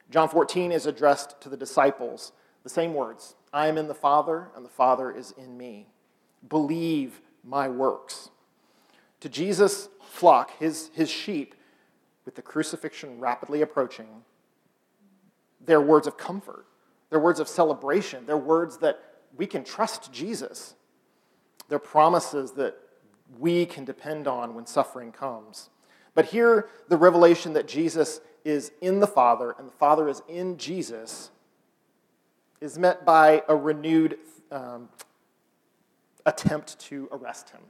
John 0.10 0.30
14 0.30 0.72
is 0.72 0.86
addressed 0.86 1.40
to 1.42 1.50
the 1.50 1.58
disciples, 1.58 2.32
the 2.64 2.70
same 2.70 2.94
words 2.94 3.36
I 3.54 3.68
am 3.68 3.78
in 3.78 3.88
the 3.88 3.96
Father, 3.96 4.50
and 4.56 4.64
the 4.64 4.70
Father 4.70 5.12
is 5.12 5.34
in 5.38 5.58
me 5.58 5.88
believe 6.50 7.22
my 7.44 7.68
works. 7.68 8.30
To 9.22 9.30
Jesus' 9.30 9.90
flock, 10.02 10.58
his, 10.60 10.90
his 10.94 11.10
sheep, 11.10 11.56
with 12.26 12.36
the 12.36 12.42
crucifixion 12.42 13.20
rapidly 13.20 13.62
approaching, 13.62 14.08
they're 15.66 15.82
words 15.82 16.08
of 16.08 16.18
comfort. 16.18 16.66
They're 17.10 17.20
words 17.20 17.40
of 17.40 17.48
celebration. 17.48 18.26
They're 18.26 18.38
words 18.38 18.78
that 18.80 19.00
we 19.36 19.48
can 19.48 19.64
trust 19.64 20.12
Jesus. 20.12 20.76
They're 21.70 21.80
promises 21.80 22.52
that 22.54 22.78
we 23.40 23.66
can 23.66 23.86
depend 23.86 24.28
on 24.28 24.54
when 24.54 24.66
suffering 24.66 25.12
comes. 25.12 25.70
But 26.14 26.26
here, 26.26 26.70
the 26.88 26.98
revelation 26.98 27.54
that 27.54 27.68
Jesus 27.68 28.22
is 28.44 28.72
in 28.82 29.00
the 29.00 29.08
Father 29.08 29.56
and 29.58 29.68
the 29.68 29.74
Father 29.74 30.08
is 30.08 30.22
in 30.28 30.58
Jesus 30.58 31.32
is 32.62 32.78
met 32.78 33.06
by 33.06 33.44
a 33.50 33.56
renewed 33.56 34.18
um, 34.52 34.90
attempt 36.26 36.80
to 36.80 37.10
arrest 37.12 37.50
him. 37.50 37.62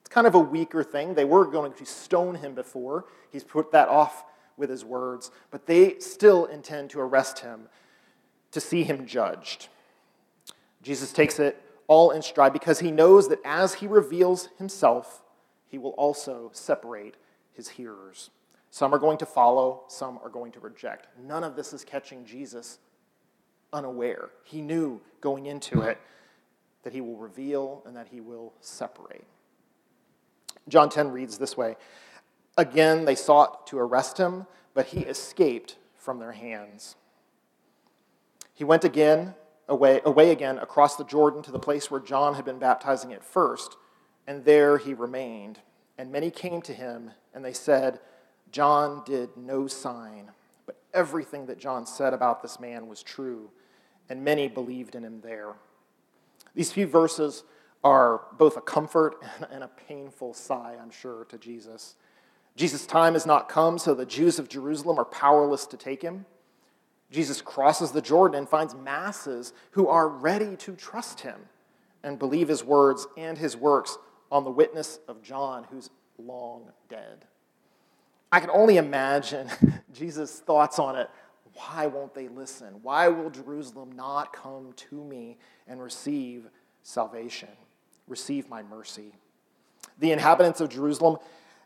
It's 0.00 0.08
kind 0.08 0.26
of 0.26 0.34
a 0.34 0.40
weaker 0.40 0.82
thing. 0.82 1.14
They 1.14 1.24
were 1.24 1.46
going 1.46 1.72
to 1.74 1.86
stone 1.86 2.34
him 2.34 2.54
before. 2.54 3.06
He's 3.30 3.44
put 3.44 3.72
that 3.72 3.88
off 3.88 4.24
with 4.56 4.68
his 4.68 4.84
words, 4.84 5.30
but 5.50 5.66
they 5.66 5.98
still 6.00 6.44
intend 6.46 6.90
to 6.90 7.00
arrest 7.00 7.38
him 7.38 7.68
to 8.52 8.60
see 8.60 8.82
him 8.82 9.06
judged. 9.06 9.68
Jesus 10.82 11.12
takes 11.12 11.38
it 11.38 11.62
all 11.90 12.12
in 12.12 12.22
stride 12.22 12.52
because 12.52 12.78
he 12.78 12.92
knows 12.92 13.28
that 13.28 13.40
as 13.44 13.74
he 13.74 13.86
reveals 13.88 14.48
himself, 14.58 15.24
he 15.66 15.76
will 15.76 15.90
also 15.90 16.48
separate 16.54 17.16
his 17.52 17.70
hearers. 17.70 18.30
Some 18.70 18.94
are 18.94 18.98
going 18.98 19.18
to 19.18 19.26
follow, 19.26 19.82
some 19.88 20.20
are 20.22 20.28
going 20.28 20.52
to 20.52 20.60
reject. 20.60 21.08
None 21.20 21.42
of 21.42 21.56
this 21.56 21.72
is 21.72 21.84
catching 21.84 22.24
Jesus 22.24 22.78
unaware. 23.72 24.30
He 24.44 24.62
knew 24.62 25.00
going 25.20 25.46
into 25.46 25.80
it 25.80 25.98
that 26.84 26.92
he 26.92 27.00
will 27.00 27.16
reveal 27.16 27.82
and 27.84 27.96
that 27.96 28.06
he 28.06 28.20
will 28.20 28.52
separate. 28.60 29.24
John 30.68 30.90
10 30.90 31.10
reads 31.10 31.38
this 31.38 31.56
way 31.56 31.74
Again, 32.56 33.04
they 33.04 33.16
sought 33.16 33.66
to 33.66 33.78
arrest 33.80 34.16
him, 34.16 34.46
but 34.74 34.86
he 34.86 35.00
escaped 35.00 35.76
from 35.96 36.20
their 36.20 36.32
hands. 36.32 36.94
He 38.54 38.62
went 38.62 38.84
again, 38.84 39.34
away, 39.70 40.02
away 40.04 40.30
again 40.30 40.58
across 40.58 40.96
the 40.96 41.04
Jordan 41.04 41.42
to 41.42 41.52
the 41.52 41.58
place 41.58 41.90
where 41.90 42.00
John 42.00 42.34
had 42.34 42.44
been 42.44 42.58
baptizing 42.58 43.12
at 43.14 43.24
first, 43.24 43.76
and 44.26 44.44
there 44.44 44.76
he 44.76 44.92
remained. 44.92 45.60
And 45.96 46.12
many 46.12 46.30
came 46.30 46.60
to 46.62 46.74
him, 46.74 47.12
and 47.32 47.44
they 47.44 47.52
said, 47.52 48.00
John 48.52 49.02
did 49.06 49.30
no 49.36 49.66
sign, 49.66 50.32
but 50.66 50.76
everything 50.92 51.46
that 51.46 51.58
John 51.58 51.86
said 51.86 52.12
about 52.12 52.42
this 52.42 52.58
man 52.60 52.88
was 52.88 53.02
true, 53.02 53.50
and 54.08 54.24
many 54.24 54.48
believed 54.48 54.94
in 54.94 55.04
him 55.04 55.20
there. 55.20 55.54
These 56.54 56.72
few 56.72 56.86
verses 56.86 57.44
are 57.84 58.22
both 58.36 58.56
a 58.56 58.60
comfort 58.60 59.22
and 59.50 59.62
a 59.62 59.68
painful 59.68 60.34
sigh, 60.34 60.76
I'm 60.80 60.90
sure, 60.90 61.24
to 61.26 61.38
Jesus. 61.38 61.94
Jesus' 62.56 62.86
time 62.86 63.12
has 63.14 63.24
not 63.24 63.48
come, 63.48 63.78
so 63.78 63.94
the 63.94 64.04
Jews 64.04 64.38
of 64.38 64.48
Jerusalem 64.48 64.98
are 64.98 65.04
powerless 65.04 65.64
to 65.66 65.76
take 65.76 66.02
him. 66.02 66.26
Jesus 67.10 67.42
crosses 67.42 67.90
the 67.90 68.00
Jordan 68.02 68.38
and 68.38 68.48
finds 68.48 68.74
masses 68.74 69.52
who 69.72 69.88
are 69.88 70.08
ready 70.08 70.56
to 70.56 70.76
trust 70.76 71.20
him 71.20 71.40
and 72.02 72.18
believe 72.18 72.48
his 72.48 72.64
words 72.64 73.06
and 73.16 73.36
his 73.36 73.56
works 73.56 73.98
on 74.30 74.44
the 74.44 74.50
witness 74.50 75.00
of 75.08 75.22
John, 75.22 75.66
who's 75.70 75.90
long 76.18 76.70
dead. 76.88 77.24
I 78.30 78.38
can 78.38 78.50
only 78.50 78.76
imagine 78.76 79.48
Jesus' 79.92 80.38
thoughts 80.38 80.78
on 80.78 80.96
it 80.96 81.10
why 81.54 81.86
won't 81.86 82.14
they 82.14 82.28
listen? 82.28 82.74
Why 82.82 83.08
will 83.08 83.30
Jerusalem 83.30 83.92
not 83.92 84.32
come 84.32 84.72
to 84.76 85.04
me 85.04 85.36
and 85.66 85.82
receive 85.82 86.48
salvation, 86.82 87.48
receive 88.08 88.48
my 88.48 88.62
mercy? 88.62 89.12
The 89.98 90.12
inhabitants 90.12 90.60
of 90.60 90.70
Jerusalem 90.70 91.18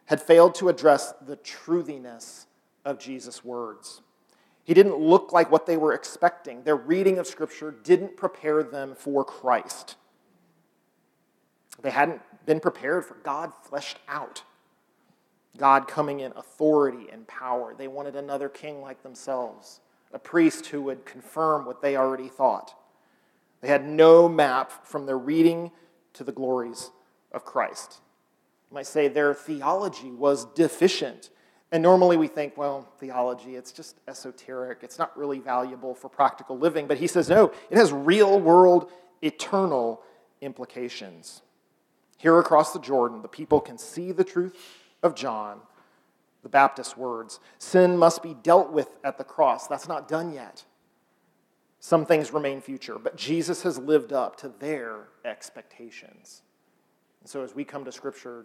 had 0.07 0.21
failed 0.21 0.55
to 0.57 0.69
address 0.69 1.15
the 1.25 1.37
truthiness 1.37 2.47
of 2.85 2.99
Jesus' 2.99 3.45
words. 3.45 4.03
He 4.65 4.75
didn't 4.75 4.99
look 4.99 5.33
like 5.33 5.51
what 5.51 5.67
they 5.67 5.77
were 5.77 5.93
expecting. 5.93 6.63
Their 6.63 6.77
reading 6.77 7.19
of 7.19 7.27
Scripture 7.27 7.71
didn't 7.71 8.17
prepare 8.17 8.63
them 8.63 8.95
for 8.95 9.25
Christ. 9.25 9.97
They 11.83 11.91
hadn't 11.91 12.23
been 12.47 12.61
prepared 12.61 13.05
for 13.05 13.15
God 13.15 13.53
fleshed 13.63 13.99
out. 14.09 14.43
God 15.57 15.87
coming 15.87 16.21
in 16.21 16.33
authority 16.33 17.09
and 17.13 17.27
power. 17.29 17.75
They 17.77 17.89
wanted 17.89 18.17
another 18.17 18.49
king 18.49 18.81
like 18.81 19.03
themselves, 19.03 19.81
a 20.13 20.19
priest 20.19 20.67
who 20.67 20.83
would 20.83 21.05
confirm 21.05 21.65
what 21.65 21.83
they 21.83 21.97
already 21.97 22.29
thought. 22.29 22.75
They 23.61 23.69
had 23.69 23.87
no 23.87 24.29
map 24.29 24.87
from 24.87 25.07
their 25.07 25.19
reading 25.19 25.71
to 26.15 26.25
the 26.25 26.33
glories 26.33 26.91
of 27.33 27.45
Christ. 27.45 28.01
You 28.71 28.75
might 28.75 28.87
say 28.87 29.09
their 29.09 29.35
theology 29.35 30.11
was 30.11 30.47
deficient. 30.47 31.31
And 31.75 31.83
normally 31.83 32.17
we 32.17 32.29
think, 32.29 32.57
well, 32.57 32.87
theology, 33.01 33.57
it's 33.57 33.73
just 33.73 33.99
esoteric. 34.07 34.79
It's 34.83 34.97
not 34.97 35.19
really 35.19 35.41
valuable 35.41 35.93
for 35.93 36.09
practical 36.09 36.57
living. 36.57 36.87
But 36.87 36.99
he 36.99 37.09
says, 37.09 37.29
no, 37.29 37.51
it 37.69 37.77
has 37.77 37.93
real 37.93 38.39
world, 38.39 38.93
eternal 39.23 40.01
implications. 40.41 41.43
Here 42.17 42.39
across 42.39 42.73
the 42.73 42.79
Jordan, 42.79 43.23
the 43.23 43.29
people 43.29 43.61
can 43.61 43.77
see 43.77 44.13
the 44.13 44.23
truth 44.23 44.57
of 45.03 45.17
John, 45.17 45.59
the 46.45 46.49
Baptist 46.49 46.97
words. 46.97 47.41
Sin 47.59 47.99
must 47.99 48.23
be 48.23 48.35
dealt 48.35 48.71
with 48.71 48.97
at 49.03 49.19
the 49.19 49.25
cross. 49.25 49.67
That's 49.67 49.89
not 49.89 50.07
done 50.07 50.33
yet. 50.33 50.63
Some 51.81 52.07
things 52.07 52.33
remain 52.33 52.61
future, 52.61 53.01
but 53.01 53.17
Jesus 53.17 53.65
has 53.65 53.79
lived 53.79 54.13
up 54.13 54.37
to 54.37 54.49
their 54.61 55.09
expectations. 55.25 56.43
And 57.21 57.29
so 57.29 57.43
as 57.43 57.53
we 57.53 57.65
come 57.65 57.85
to 57.85 57.91
Scripture, 57.91 58.45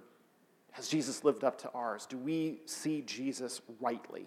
has 0.72 0.88
Jesus 0.88 1.24
lived 1.24 1.44
up 1.44 1.58
to 1.60 1.72
ours? 1.72 2.06
Do 2.06 2.18
we 2.18 2.62
see 2.66 3.02
Jesus 3.02 3.62
rightly? 3.80 4.26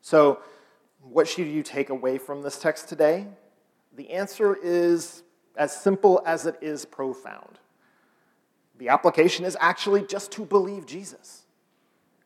So, 0.00 0.40
what 1.02 1.28
should 1.28 1.46
you 1.46 1.62
take 1.62 1.90
away 1.90 2.18
from 2.18 2.42
this 2.42 2.58
text 2.58 2.88
today? 2.88 3.26
The 3.96 4.10
answer 4.10 4.56
is 4.60 5.22
as 5.56 5.74
simple 5.74 6.22
as 6.26 6.46
it 6.46 6.56
is 6.60 6.84
profound. 6.84 7.58
The 8.78 8.88
application 8.88 9.44
is 9.44 9.56
actually 9.60 10.02
just 10.02 10.30
to 10.32 10.44
believe 10.44 10.86
Jesus. 10.86 11.44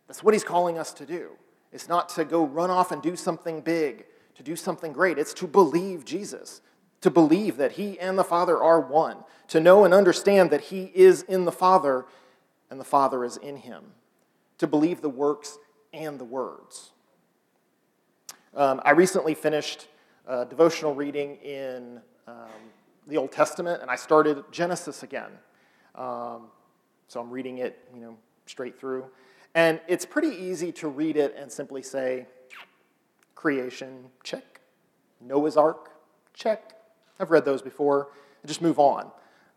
That's 0.06 0.22
what 0.22 0.34
he's 0.34 0.44
calling 0.44 0.78
us 0.78 0.92
to 0.94 1.06
do. 1.06 1.30
It's 1.72 1.88
not 1.88 2.08
to 2.10 2.24
go 2.24 2.46
run 2.46 2.70
off 2.70 2.92
and 2.92 3.00
do 3.02 3.16
something 3.16 3.62
big, 3.62 4.04
to 4.34 4.42
do 4.42 4.56
something 4.56 4.92
great. 4.92 5.18
It's 5.18 5.32
to 5.34 5.46
believe 5.46 6.04
Jesus. 6.04 6.60
to 7.02 7.10
believe 7.10 7.58
that 7.58 7.72
He 7.72 7.98
and 7.98 8.18
the 8.18 8.24
Father 8.24 8.62
are 8.62 8.80
one, 8.80 9.18
to 9.48 9.60
know 9.60 9.84
and 9.84 9.92
understand 9.92 10.50
that 10.50 10.62
He 10.62 10.90
is 10.94 11.22
in 11.22 11.44
the 11.44 11.52
Father 11.52 12.06
and 12.72 12.80
the 12.80 12.84
Father 12.84 13.22
is 13.22 13.36
in 13.36 13.56
Him, 13.56 13.84
to 14.56 14.66
believe 14.66 15.02
the 15.02 15.10
works 15.10 15.58
and 15.92 16.18
the 16.18 16.24
words. 16.24 16.92
Um, 18.56 18.80
I 18.82 18.92
recently 18.92 19.34
finished 19.34 19.88
devotional 20.48 20.94
reading 20.94 21.36
in 21.36 22.00
um, 22.26 22.48
the 23.06 23.18
Old 23.18 23.30
Testament, 23.30 23.82
and 23.82 23.90
I 23.90 23.96
started 23.96 24.42
Genesis 24.50 25.02
again. 25.02 25.32
Um, 25.94 26.46
so 27.08 27.20
I'm 27.20 27.30
reading 27.30 27.58
it, 27.58 27.78
you 27.94 28.00
know, 28.00 28.16
straight 28.46 28.80
through. 28.80 29.04
And 29.54 29.78
it's 29.86 30.06
pretty 30.06 30.34
easy 30.34 30.72
to 30.72 30.88
read 30.88 31.18
it 31.18 31.34
and 31.36 31.52
simply 31.52 31.82
say, 31.82 32.26
creation, 33.34 34.06
check. 34.22 34.62
Noah's 35.20 35.58
Ark, 35.58 35.90
check. 36.32 36.72
I've 37.20 37.30
read 37.30 37.44
those 37.44 37.60
before, 37.60 38.08
and 38.40 38.48
just 38.48 38.62
move 38.62 38.78
on. 38.78 39.10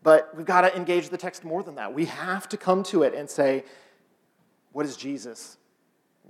But 0.06 0.32
we've 0.36 0.46
got 0.46 0.60
to 0.60 0.76
engage 0.76 1.08
the 1.08 1.16
text 1.18 1.42
more 1.42 1.64
than 1.64 1.74
that. 1.74 1.92
We 1.92 2.04
have 2.04 2.48
to 2.50 2.56
come 2.56 2.84
to 2.84 3.02
it 3.02 3.12
and 3.12 3.28
say, 3.28 3.64
what 4.70 4.86
is 4.86 4.96
Jesus? 4.96 5.56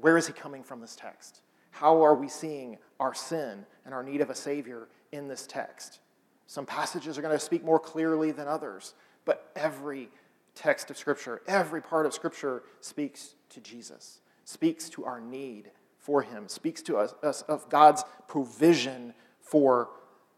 Where 0.01 0.17
is 0.17 0.27
he 0.27 0.33
coming 0.33 0.63
from 0.63 0.81
this 0.81 0.97
text? 0.97 1.43
How 1.73 2.03
are 2.03 2.15
we 2.15 2.27
seeing 2.27 2.79
our 2.99 3.13
sin 3.13 3.67
and 3.85 3.93
our 3.93 4.03
need 4.03 4.23
of 4.23 4.31
a 4.31 4.35
Savior 4.35 4.89
in 5.13 5.29
this 5.29 5.47
text? 5.47 6.01
Some 6.47 6.65
passages 6.65 7.19
are 7.19 7.21
going 7.21 7.37
to 7.37 7.45
speak 7.45 7.63
more 7.63 7.79
clearly 7.79 8.31
than 8.33 8.49
others, 8.49 8.95
but 9.27 9.51
every 9.55 10.09
text 10.55 10.91
of 10.91 10.97
Scripture, 10.97 11.43
every 11.47 11.83
part 11.83 12.07
of 12.07 12.15
Scripture 12.15 12.63
speaks 12.81 13.35
to 13.51 13.61
Jesus, 13.61 14.23
speaks 14.47 14.89
to 14.89 15.05
our 15.05 15.21
need 15.21 15.71
for 15.99 16.23
Him, 16.23 16.49
speaks 16.49 16.81
to 16.81 16.97
us, 16.97 17.13
us 17.23 17.43
of 17.43 17.69
God's 17.69 18.05
provision 18.27 19.13
for 19.39 19.91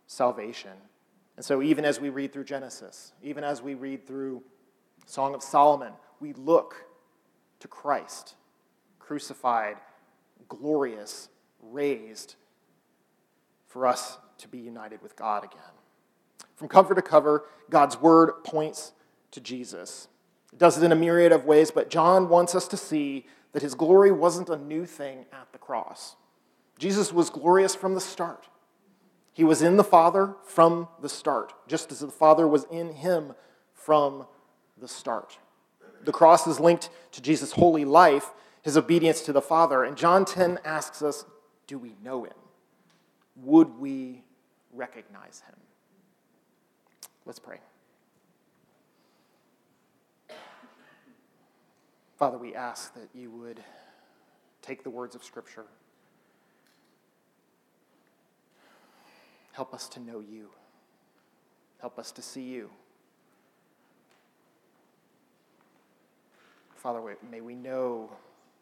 salvation. 0.08 0.72
And 1.38 1.44
so, 1.44 1.62
even 1.62 1.84
as 1.84 2.00
we 2.00 2.08
read 2.08 2.32
through 2.32 2.46
Genesis, 2.46 3.12
even 3.22 3.44
as 3.44 3.62
we 3.62 3.74
read 3.74 4.04
through 4.04 4.42
Song 5.06 5.36
of 5.36 5.42
Solomon, 5.44 5.92
we 6.18 6.32
look 6.32 6.84
to 7.60 7.68
Christ, 7.68 8.34
crucified, 8.98 9.76
glorious, 10.48 11.28
raised, 11.62 12.34
for 13.68 13.86
us 13.86 14.18
to 14.38 14.48
be 14.48 14.58
united 14.58 15.00
with 15.00 15.14
God 15.14 15.44
again. 15.44 15.60
From 16.56 16.66
cover 16.66 16.92
to 16.96 17.02
cover, 17.02 17.44
God's 17.70 18.00
word 18.00 18.42
points 18.42 18.90
to 19.30 19.40
Jesus. 19.40 20.08
It 20.52 20.58
does 20.58 20.76
it 20.76 20.82
in 20.82 20.90
a 20.90 20.96
myriad 20.96 21.30
of 21.30 21.44
ways, 21.44 21.70
but 21.70 21.88
John 21.88 22.28
wants 22.28 22.56
us 22.56 22.66
to 22.66 22.76
see 22.76 23.26
that 23.52 23.62
his 23.62 23.76
glory 23.76 24.10
wasn't 24.10 24.48
a 24.48 24.56
new 24.56 24.84
thing 24.84 25.26
at 25.32 25.52
the 25.52 25.58
cross. 25.58 26.16
Jesus 26.80 27.12
was 27.12 27.30
glorious 27.30 27.76
from 27.76 27.94
the 27.94 28.00
start. 28.00 28.48
He 29.38 29.44
was 29.44 29.62
in 29.62 29.76
the 29.76 29.84
Father 29.84 30.34
from 30.42 30.88
the 31.00 31.08
start, 31.08 31.54
just 31.68 31.92
as 31.92 32.00
the 32.00 32.08
Father 32.08 32.48
was 32.48 32.64
in 32.72 32.92
him 32.92 33.34
from 33.72 34.26
the 34.76 34.88
start. 34.88 35.38
The 36.02 36.10
cross 36.10 36.48
is 36.48 36.58
linked 36.58 36.90
to 37.12 37.22
Jesus' 37.22 37.52
holy 37.52 37.84
life, 37.84 38.32
his 38.62 38.76
obedience 38.76 39.20
to 39.20 39.32
the 39.32 39.40
Father. 39.40 39.84
And 39.84 39.96
John 39.96 40.24
10 40.24 40.58
asks 40.64 41.02
us 41.02 41.24
Do 41.68 41.78
we 41.78 41.94
know 42.02 42.24
him? 42.24 42.34
Would 43.36 43.78
we 43.78 44.24
recognize 44.72 45.44
him? 45.46 45.54
Let's 47.24 47.38
pray. 47.38 47.58
Father, 52.16 52.38
we 52.38 52.56
ask 52.56 52.92
that 52.94 53.08
you 53.14 53.30
would 53.30 53.60
take 54.62 54.82
the 54.82 54.90
words 54.90 55.14
of 55.14 55.22
Scripture, 55.22 55.66
help 59.58 59.74
us 59.74 59.88
to 59.88 59.98
know 59.98 60.20
you, 60.20 60.50
help 61.80 61.98
us 61.98 62.12
to 62.12 62.22
see 62.22 62.42
you. 62.42 62.70
Father, 66.76 67.16
may 67.28 67.40
we 67.40 67.56
know 67.56 68.08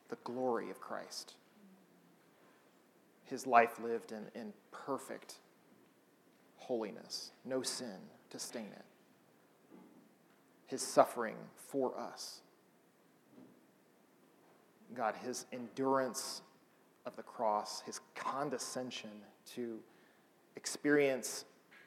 the 0.08 0.16
glory 0.24 0.70
of 0.70 0.80
Christ, 0.80 1.34
his 3.24 3.46
life 3.46 3.78
lived 3.78 4.10
in, 4.10 4.22
in 4.34 4.54
perfect 4.72 5.34
holiness, 6.56 7.30
no 7.44 7.60
sin 7.60 7.98
to 8.30 8.38
stain 8.38 8.70
it, 8.74 8.84
his 10.66 10.80
suffering 10.80 11.36
for 11.58 11.92
us. 12.00 12.40
God, 14.94 15.14
his 15.22 15.44
endurance 15.52 16.40
of 17.04 17.16
the 17.16 17.22
cross, 17.22 17.82
his 17.84 18.00
condescension 18.14 19.10
to 19.56 19.78
experience 20.56 21.44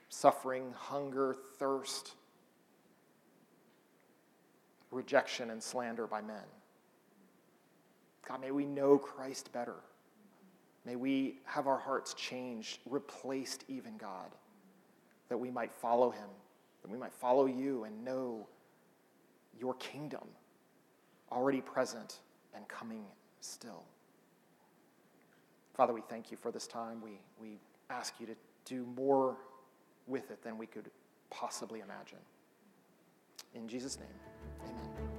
suffering, 0.10 0.74
hunger, 0.76 1.36
thirst, 1.58 2.16
rejection, 4.92 5.52
and 5.52 5.62
slander 5.62 6.08
by 6.08 6.22
men. 6.22 6.44
God, 8.28 8.42
may 8.42 8.52
we 8.52 8.66
know 8.66 8.98
Christ 8.98 9.52
better. 9.54 9.76
May 10.86 10.96
we 10.96 11.40
have 11.46 11.68
our 11.68 11.78
hearts 11.78 12.14
changed, 12.14 12.80
replaced, 12.90 13.64
even 13.68 13.98
God, 13.98 14.32
that 15.30 15.38
we 15.38 15.52
might 15.52 15.72
follow 15.72 16.10
him, 16.10 16.30
that 16.82 16.92
we 16.92 16.98
might 16.98 17.14
follow 17.14 17.46
you 17.46 17.84
and 17.84 18.04
know 18.04 18.48
your 19.60 19.76
kingdom 19.76 20.24
already 21.32 21.62
present 21.62 22.20
and 22.56 22.68
coming 22.68 23.04
still. 23.42 23.84
Father, 25.76 25.94
we 25.94 26.02
thank 26.02 26.32
you 26.32 26.38
for 26.38 26.52
this 26.52 26.66
time. 26.68 27.02
We, 27.02 27.20
we 27.40 27.60
ask 27.90 28.16
you 28.20 28.26
to 28.28 28.36
do 28.70 28.86
more 28.96 29.36
with 30.08 30.30
it 30.30 30.44
than 30.44 30.58
we 30.58 30.68
could 30.68 30.92
possibly 31.32 31.80
imagine. 31.80 32.20
In 33.56 33.68
Jesus' 33.68 33.98
name, 33.98 34.08
amen. 34.64 35.19